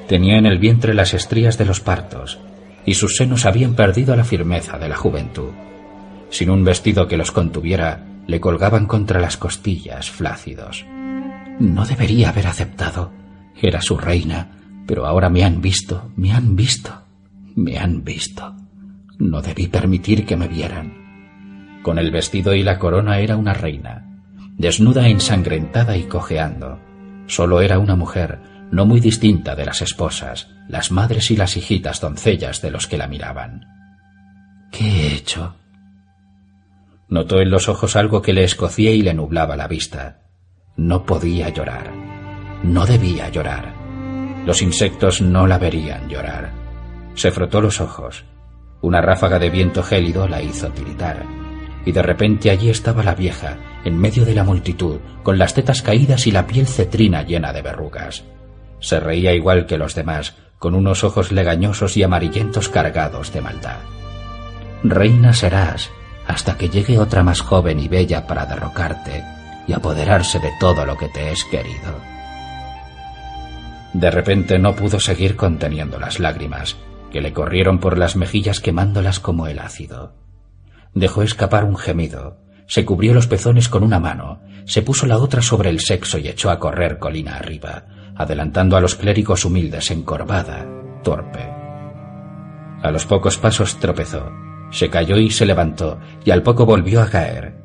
Tenía 0.09 0.39
en 0.39 0.47
el 0.47 0.59
vientre 0.59 0.95
las 0.95 1.15
estrías 1.15 1.59
de 1.59 1.65
los 1.65 1.81
partos, 1.81 2.39
y 2.87 2.95
sus 2.95 3.17
senos 3.17 3.45
habían 3.45 3.75
perdido 3.75 4.17
la 4.17 4.25
firmeza 4.25 4.79
de 4.79 4.89
la 4.89 4.97
juventud. 4.97 5.51
Sin 6.31 6.51
un 6.51 6.65
vestido 6.65 7.07
que 7.07 7.17
los 7.17 7.33
contuviera, 7.33 8.05
le 8.27 8.41
colgaban 8.41 8.87
contra 8.87 9.21
las 9.21 9.37
costillas 9.37 10.11
flácidos. 10.11 10.85
No 11.59 11.85
debería 11.85 12.31
haber 12.31 12.47
aceptado. 12.47 13.13
Era 13.61 13.81
su 13.81 13.99
reina, 13.99 14.51
pero 14.87 15.07
ahora 15.07 15.29
me 15.29 15.45
han 15.45 15.61
visto, 15.61 16.11
me 16.17 16.33
han 16.33 16.55
visto, 16.55 17.03
me 17.57 17.79
han 17.79 18.05
visto. 18.05 18.55
No 19.19 19.43
debí 19.43 19.67
permitir 19.67 20.25
que 20.25 20.37
me 20.37 20.49
vieran. 20.49 21.81
Con 21.83 21.99
el 21.99 22.11
vestido 22.11 22.55
y 22.55 22.63
la 22.63 22.79
corona 22.79 23.19
era 23.19 23.37
una 23.37 23.53
reina, 23.53 24.23
desnuda, 24.57 25.09
ensangrentada 25.09 25.97
y 25.97 26.05
cojeando. 26.05 26.79
Solo 27.29 27.61
era 27.61 27.79
una 27.79 27.95
mujer, 27.95 28.41
no 28.73 28.87
muy 28.87 29.01
distinta 29.01 29.55
de 29.55 29.67
las 29.67 29.83
esposas, 29.83 30.49
las 30.67 30.91
madres 30.91 31.31
y 31.31 31.37
las 31.37 31.57
hijitas 31.57 32.01
doncellas 32.01 32.61
de 32.61 32.71
los 32.71 32.87
que 32.87 32.99
la 32.99 33.07
miraban. 33.07 33.65
¿Qué 34.73 34.85
he 34.85 35.15
hecho? 35.15 35.55
Notó 37.09 37.41
en 37.41 37.51
los 37.51 37.69
ojos 37.69 37.97
algo 37.97 38.21
que 38.21 38.33
le 38.33 38.45
escocía 38.45 38.91
y 38.91 39.03
le 39.03 39.15
nublaba 39.15 39.57
la 39.57 39.69
vista. 39.69 40.23
No 40.77 41.05
podía 41.05 41.49
llorar. 41.51 41.93
No 42.63 42.87
debía 42.87 43.29
llorar. 43.29 43.75
Los 44.45 44.63
insectos 44.63 45.21
no 45.21 45.47
la 45.47 45.59
verían 45.59 46.09
llorar. 46.09 46.53
Se 47.15 47.31
frotó 47.31 47.61
los 47.61 47.81
ojos. 47.81 48.25
Una 48.81 49.01
ráfaga 49.01 49.39
de 49.39 49.51
viento 49.51 49.83
gélido 49.83 50.29
la 50.29 50.43
hizo 50.43 50.69
tiritar. 50.71 51.25
Y 51.85 51.93
de 51.93 52.03
repente 52.03 52.51
allí 52.51 52.71
estaba 52.71 53.03
la 53.03 53.15
vieja, 53.15 53.57
en 53.85 53.99
medio 53.99 54.25
de 54.25 54.35
la 54.35 54.45
multitud, 54.45 54.99
con 55.23 55.39
las 55.39 55.55
tetas 55.55 55.83
caídas 55.83 56.27
y 56.27 56.33
la 56.33 56.47
piel 56.47 56.67
cetrina 56.67 57.23
llena 57.23 57.53
de 57.53 57.63
verrugas. 57.63 58.25
Se 58.81 59.01
reía 59.01 59.33
igual 59.33 59.67
que 59.67 59.79
los 59.79 59.95
demás, 59.95 60.37
con 60.59 60.75
unos 60.75 61.05
ojos 61.05 61.33
legañosos 61.33 61.97
y 61.97 62.03
amarillentos 62.03 62.69
cargados 62.69 63.33
de 63.33 63.41
maldad. 63.41 63.79
Reina 64.83 65.33
serás 65.33 65.91
hasta 66.27 66.57
que 66.57 66.69
llegue 66.69 66.99
otra 66.99 67.23
más 67.23 67.41
joven 67.41 67.81
y 67.81 67.89
bella 67.89 68.27
para 68.27 68.47
derrocarte 68.47 69.25
y 69.67 69.73
apoderarse 69.73 70.39
de 70.39 70.51
todo 70.61 70.85
lo 70.85 70.97
que 70.97 71.09
te 71.09 71.33
es 71.33 71.45
querido. 71.45 71.99
De 73.95 74.11
repente 74.11 74.59
no 74.59 74.77
pudo 74.77 75.01
seguir 75.01 75.37
conteniendo 75.37 75.99
las 75.99 76.21
lágrimas, 76.21 76.77
que 77.11 77.23
le 77.23 77.33
corrieron 77.33 77.79
por 77.79 77.99
las 77.99 78.17
mejillas 78.17 78.61
quemándolas 78.61 79.19
como 79.21 79.47
el 79.47 79.59
ácido. 79.59 80.13
Dejó 80.95 81.23
escapar 81.23 81.65
un 81.65 81.77
gemido, 81.77 82.39
se 82.67 82.85
cubrió 82.85 83.15
los 83.15 83.27
pezones 83.27 83.69
con 83.69 83.83
una 83.83 83.99
mano, 83.99 84.41
se 84.65 84.83
puso 84.83 85.07
la 85.07 85.19
otra 85.19 85.41
sobre 85.41 85.71
el 85.71 85.81
sexo 85.81 86.19
y 86.19 86.29
echó 86.29 86.51
a 86.51 86.59
correr 86.59 86.99
colina 86.99 87.37
arriba, 87.37 87.87
adelantando 88.15 88.77
a 88.77 88.81
los 88.81 88.95
clérigos 88.95 89.45
humildes 89.45 89.91
encorvada, 89.91 90.67
torpe. 91.03 91.49
A 92.83 92.91
los 92.91 93.07
pocos 93.07 93.39
pasos 93.39 93.77
tropezó, 93.81 94.31
se 94.71 94.91
cayó 94.91 95.17
y 95.17 95.31
se 95.31 95.47
levantó, 95.47 95.99
y 96.25 96.31
al 96.31 96.43
poco 96.43 96.67
volvió 96.67 97.01
a 97.01 97.09
caer. 97.09 97.57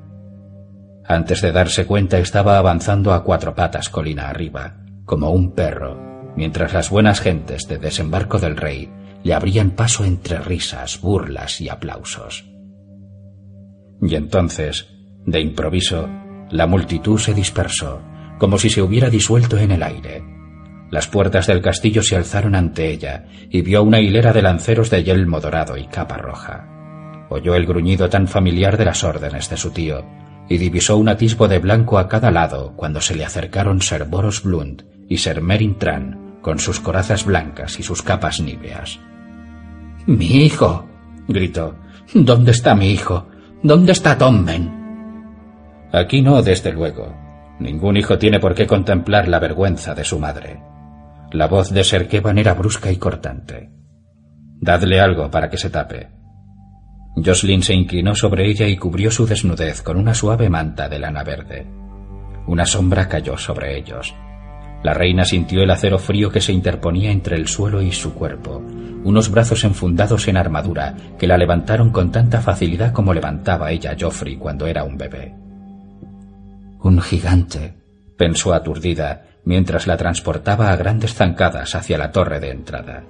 Antes 1.06 1.42
de 1.42 1.52
darse 1.52 1.86
cuenta 1.86 2.18
estaba 2.20 2.58
avanzando 2.58 3.14
a 3.14 3.24
cuatro 3.24 3.54
patas 3.54 3.90
colina 3.90 4.30
arriba, 4.30 4.78
como 5.06 5.32
un 5.32 5.52
perro, 5.52 6.32
mientras 6.38 6.74
las 6.74 6.90
buenas 6.90 7.20
gentes 7.20 7.68
de 7.68 7.78
desembarco 7.78 8.40
del 8.40 8.56
rey 8.56 8.90
le 9.24 9.34
abrían 9.34 9.72
paso 9.72 10.06
entre 10.06 10.40
risas, 10.40 11.02
burlas 11.02 11.60
y 11.60 11.70
aplausos. 11.70 12.53
Y 14.06 14.16
entonces, 14.16 14.88
de 15.26 15.40
improviso, 15.40 16.08
la 16.52 16.68
multitud 16.68 17.18
se 17.18 17.34
dispersó, 17.34 18.02
como 18.38 18.58
si 18.58 18.70
se 18.70 18.82
hubiera 18.82 19.10
disuelto 19.10 19.58
en 19.58 19.72
el 19.72 19.84
aire, 19.84 20.24
las 20.94 21.08
puertas 21.08 21.48
del 21.48 21.60
castillo 21.60 22.04
se 22.04 22.16
alzaron 22.16 22.54
ante 22.54 22.92
ella 22.92 23.26
y 23.50 23.64
vio 23.64 23.82
una 23.82 24.00
hilera 24.00 24.32
de 24.32 24.44
lanceros 24.44 24.92
de 24.92 25.04
yelmo 25.04 25.40
dorado 25.40 25.76
y 25.76 25.88
capa 25.88 26.18
roja. 26.18 26.68
Oyó 27.30 27.56
el 27.56 27.66
gruñido 27.66 28.12
tan 28.12 28.28
familiar 28.28 28.78
de 28.78 28.86
las 28.86 29.04
órdenes 29.04 29.50
de 29.50 29.58
su 29.58 29.72
tío 29.72 30.06
y 30.48 30.60
divisó 30.60 30.98
un 30.98 31.10
atisbo 31.10 31.48
de 31.48 31.58
blanco 31.58 31.98
a 31.98 32.08
cada 32.08 32.30
lado 32.30 32.74
cuando 32.76 33.02
se 33.02 33.16
le 33.16 33.26
acercaron 33.26 33.82
Ser 33.82 34.06
Boros 34.06 34.44
Blund 34.44 34.84
y 35.10 35.18
Ser 35.18 35.42
Merin 35.42 35.80
Tran 35.80 36.38
con 36.44 36.60
sus 36.60 36.80
corazas 36.80 37.26
blancas 37.26 37.80
y 37.80 37.82
sus 37.82 38.04
capas 38.04 38.40
níveas. 38.40 39.00
¡Mi 40.06 40.46
hijo! 40.46 40.88
gritó. 41.28 41.74
¿Dónde 42.14 42.52
está 42.52 42.76
mi 42.76 42.92
hijo? 42.92 43.26
¿Dónde 43.64 43.94
está 43.94 44.18
Tommen? 44.18 44.70
Aquí 45.94 46.22
no, 46.22 46.42
desde 46.42 46.74
luego. 46.74 47.16
Ningún 47.60 47.96
hijo 47.96 48.18
tiene 48.18 48.42
por 48.42 48.54
qué 48.54 48.68
contemplar 48.68 49.30
la 49.30 49.40
vergüenza 49.40 49.96
de 49.96 50.04
su 50.04 50.20
madre. 50.20 50.62
La 51.32 51.48
voz 51.48 51.72
de 51.72 51.86
Serkevan 51.86 52.38
era 52.38 52.56
brusca 52.56 52.92
y 52.92 52.98
cortante. 52.98 53.72
Dadle 54.60 55.00
algo 55.00 55.32
para 55.32 55.50
que 55.50 55.58
se 55.58 55.70
tape. 55.70 56.10
Jocelyn 57.16 57.64
se 57.64 57.74
inclinó 57.74 58.16
sobre 58.16 58.50
ella 58.50 58.68
y 58.68 58.76
cubrió 58.76 59.10
su 59.10 59.26
desnudez 59.26 59.82
con 59.82 59.96
una 59.96 60.14
suave 60.14 60.50
manta 60.50 60.90
de 60.90 61.00
lana 61.00 61.24
verde. 61.24 61.66
Una 62.48 62.66
sombra 62.66 63.08
cayó 63.08 63.38
sobre 63.38 63.78
ellos. 63.78 64.14
La 64.84 64.94
reina 64.94 65.24
sintió 65.24 65.64
el 65.64 65.72
acero 65.72 66.00
frío 66.00 66.30
que 66.30 66.42
se 66.42 66.52
interponía 66.52 67.12
entre 67.12 67.38
el 67.38 67.48
suelo 67.48 67.82
y 67.82 67.94
su 67.94 68.14
cuerpo, 68.14 68.62
unos 69.04 69.30
brazos 69.30 69.64
enfundados 69.64 70.28
en 70.28 70.38
armadura 70.38 70.96
que 71.20 71.28
la 71.28 71.38
levantaron 71.38 71.92
con 71.92 72.12
tanta 72.12 72.42
facilidad 72.42 72.94
como 72.94 73.14
levantaba 73.14 73.72
ella 73.72 73.92
a 73.92 73.98
Joffrey 74.00 74.38
cuando 74.38 74.68
era 74.68 74.84
un 74.84 74.98
bebé. 74.98 75.34
Un 76.80 77.02
gigante, 77.02 77.76
pensó 78.18 78.54
aturdida 78.54 79.24
mientras 79.46 79.88
la 79.88 79.98
transportaba 79.98 80.72
a 80.72 80.76
grandes 80.76 81.14
zancadas 81.14 81.76
hacia 81.76 81.98
la 81.98 82.12
torre 82.12 82.40
de 82.40 82.52
entrada. 82.52 83.04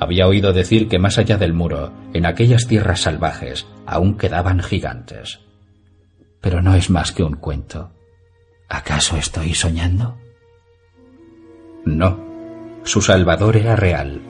Había 0.00 0.26
oído 0.26 0.52
decir 0.52 0.88
que 0.88 0.98
más 0.98 1.18
allá 1.18 1.36
del 1.36 1.52
muro, 1.52 1.92
en 2.12 2.26
aquellas 2.26 2.66
tierras 2.66 3.02
salvajes, 3.02 3.66
aún 3.86 4.16
quedaban 4.16 4.60
gigantes. 4.60 5.40
Pero 6.40 6.60
no 6.60 6.74
es 6.74 6.90
más 6.90 7.12
que 7.12 7.22
un 7.22 7.36
cuento. 7.36 7.92
¿Acaso 8.68 9.16
estoy 9.16 9.54
soñando? 9.54 10.18
No. 11.84 12.18
Su 12.82 13.00
salvador 13.00 13.56
era 13.56 13.76
real. 13.76 14.20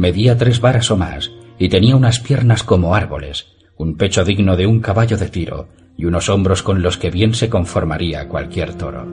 Medía 0.00 0.38
tres 0.38 0.62
varas 0.62 0.90
o 0.90 0.96
más 0.96 1.30
y 1.58 1.68
tenía 1.68 1.94
unas 1.94 2.20
piernas 2.20 2.62
como 2.62 2.94
árboles, 2.94 3.48
un 3.76 3.98
pecho 3.98 4.24
digno 4.24 4.56
de 4.56 4.66
un 4.66 4.80
caballo 4.80 5.18
de 5.18 5.28
tiro 5.28 5.68
y 5.94 6.06
unos 6.06 6.30
hombros 6.30 6.62
con 6.62 6.80
los 6.80 6.96
que 6.96 7.10
bien 7.10 7.34
se 7.34 7.50
conformaría 7.50 8.26
cualquier 8.26 8.72
toro. 8.76 9.06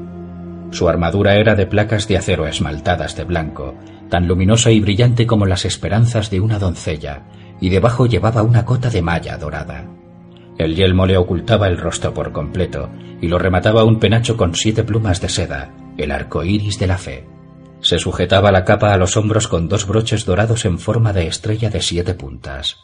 Su 0.72 0.88
armadura 0.88 1.36
era 1.36 1.56
de 1.56 1.66
placas 1.66 2.08
de 2.08 2.16
acero 2.16 2.48
esmaltadas 2.48 3.18
de 3.18 3.26
blanco, 3.26 3.76
tan 4.08 4.30
luminosa 4.30 4.72
y 4.72 4.80
brillante 4.80 5.28
como 5.28 5.46
las 5.46 5.66
esperanzas 5.66 6.30
de 6.30 6.40
una 6.40 6.58
doncella, 6.58 7.24
y 7.60 7.68
debajo 7.68 8.06
llevaba 8.06 8.42
una 8.42 8.64
cota 8.64 8.90
de 8.90 9.02
malla 9.02 9.38
dorada. 9.38 9.84
El 10.58 10.74
yelmo 10.74 11.06
le 11.06 11.18
ocultaba 11.18 11.68
el 11.68 11.80
rostro 11.80 12.14
por 12.14 12.32
completo 12.32 12.90
y 13.20 13.28
lo 13.28 13.38
remataba 13.40 13.84
un 13.84 14.00
penacho 14.00 14.38
con 14.38 14.56
siete 14.56 14.86
plumas 14.86 15.20
de 15.20 15.28
seda, 15.28 15.70
el 15.98 16.12
arco 16.12 16.46
iris 16.46 16.80
de 16.80 16.88
la 16.88 16.98
fe. 16.98 17.37
Se 17.82 18.00
sujetaba 18.00 18.52
la 18.52 18.66
capa 18.66 18.94
a 18.94 18.98
los 18.98 19.18
hombros 19.18 19.48
con 19.48 19.70
dos 19.70 19.88
broches 19.88 20.26
dorados 20.26 20.66
en 20.66 20.80
forma 20.80 21.14
de 21.14 21.28
estrella 21.28 21.70
de 21.70 21.82
siete 21.82 22.14
puntas. 22.14 22.78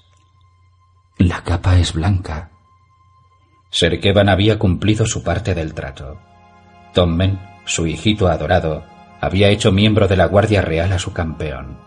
La 1.17 1.43
capa 1.43 1.79
es 1.79 1.93
blanca. 1.93 2.51
Serkevan 3.69 4.29
había 4.29 4.59
cumplido 4.59 5.05
su 5.05 5.23
parte 5.23 5.55
del 5.55 5.73
trato. 5.73 6.19
Tommen, 6.93 7.39
su 7.65 7.87
hijito 7.87 8.27
adorado, 8.27 8.83
había 9.19 9.49
hecho 9.49 9.71
miembro 9.71 10.07
de 10.07 10.17
la 10.17 10.25
Guardia 10.25 10.61
Real 10.61 10.91
a 10.91 10.99
su 10.99 11.11
campeón. 11.11 11.79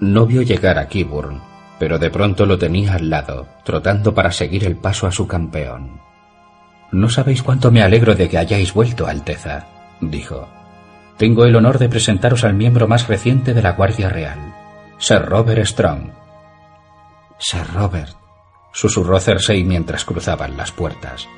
No 0.00 0.26
vio 0.26 0.42
llegar 0.42 0.78
a 0.78 0.88
Kiburn, 0.88 1.40
pero 1.78 1.98
de 1.98 2.10
pronto 2.10 2.44
lo 2.44 2.58
tenía 2.58 2.94
al 2.94 3.08
lado, 3.08 3.46
trotando 3.64 4.14
para 4.14 4.32
seguir 4.32 4.64
el 4.64 4.76
paso 4.76 5.06
a 5.06 5.12
su 5.12 5.26
campeón. 5.26 6.00
No 6.90 7.08
sabéis 7.08 7.42
cuánto 7.42 7.70
me 7.70 7.82
alegro 7.82 8.14
de 8.14 8.28
que 8.28 8.38
hayáis 8.38 8.74
vuelto, 8.74 9.06
Alteza, 9.06 9.66
dijo. 10.00 10.46
Tengo 11.22 11.44
el 11.44 11.54
honor 11.54 11.78
de 11.78 11.88
presentaros 11.88 12.42
al 12.42 12.54
miembro 12.54 12.88
más 12.88 13.06
reciente 13.06 13.54
de 13.54 13.62
la 13.62 13.74
Guardia 13.74 14.08
Real, 14.08 14.40
Sir 14.98 15.22
Robert 15.24 15.64
Strong. 15.64 16.10
Sir 17.38 17.62
Robert, 17.72 18.16
susurró 18.72 19.20
Cersei 19.20 19.62
mientras 19.62 20.04
cruzaban 20.04 20.56
las 20.56 20.72
puertas. 20.72 21.28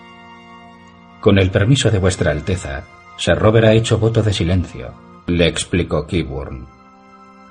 Con 1.21 1.39
el 1.39 1.51
permiso 1.51 1.91
de 1.91 1.99
vuestra 1.99 2.31
Alteza, 2.31 2.85
Sir 3.19 3.37
Robert 3.37 3.67
ha 3.67 3.73
hecho 3.75 3.99
voto 3.99 4.23
de 4.23 4.33
silencio, 4.33 4.95
le 5.27 5.49
explicó 5.49 6.07
Kiburn. 6.07 6.67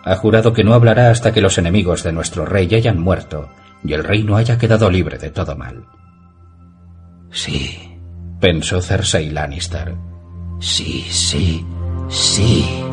Ha 0.04 0.16
jurado 0.16 0.54
que 0.54 0.64
no 0.64 0.74
hablará 0.74 1.12
hasta 1.12 1.32
que 1.32 1.42
los 1.42 1.60
enemigos 1.60 2.02
de 2.02 2.14
nuestro 2.14 2.48
rey 2.48 2.68
hayan 2.74 3.00
muerto 3.00 3.50
y 3.84 3.94
el 3.94 4.04
reino 4.04 4.38
haya 4.38 4.58
quedado 4.58 4.90
libre 4.90 5.20
de 5.20 5.30
todo 5.30 5.56
mal. 5.56 5.86
Sí, 7.30 7.96
pensó 8.40 8.82
Cersei 8.82 9.30
Lannister. 9.30 9.94
Sí, 10.60 11.06
sí, 11.12 11.64
Sí. 12.10 12.93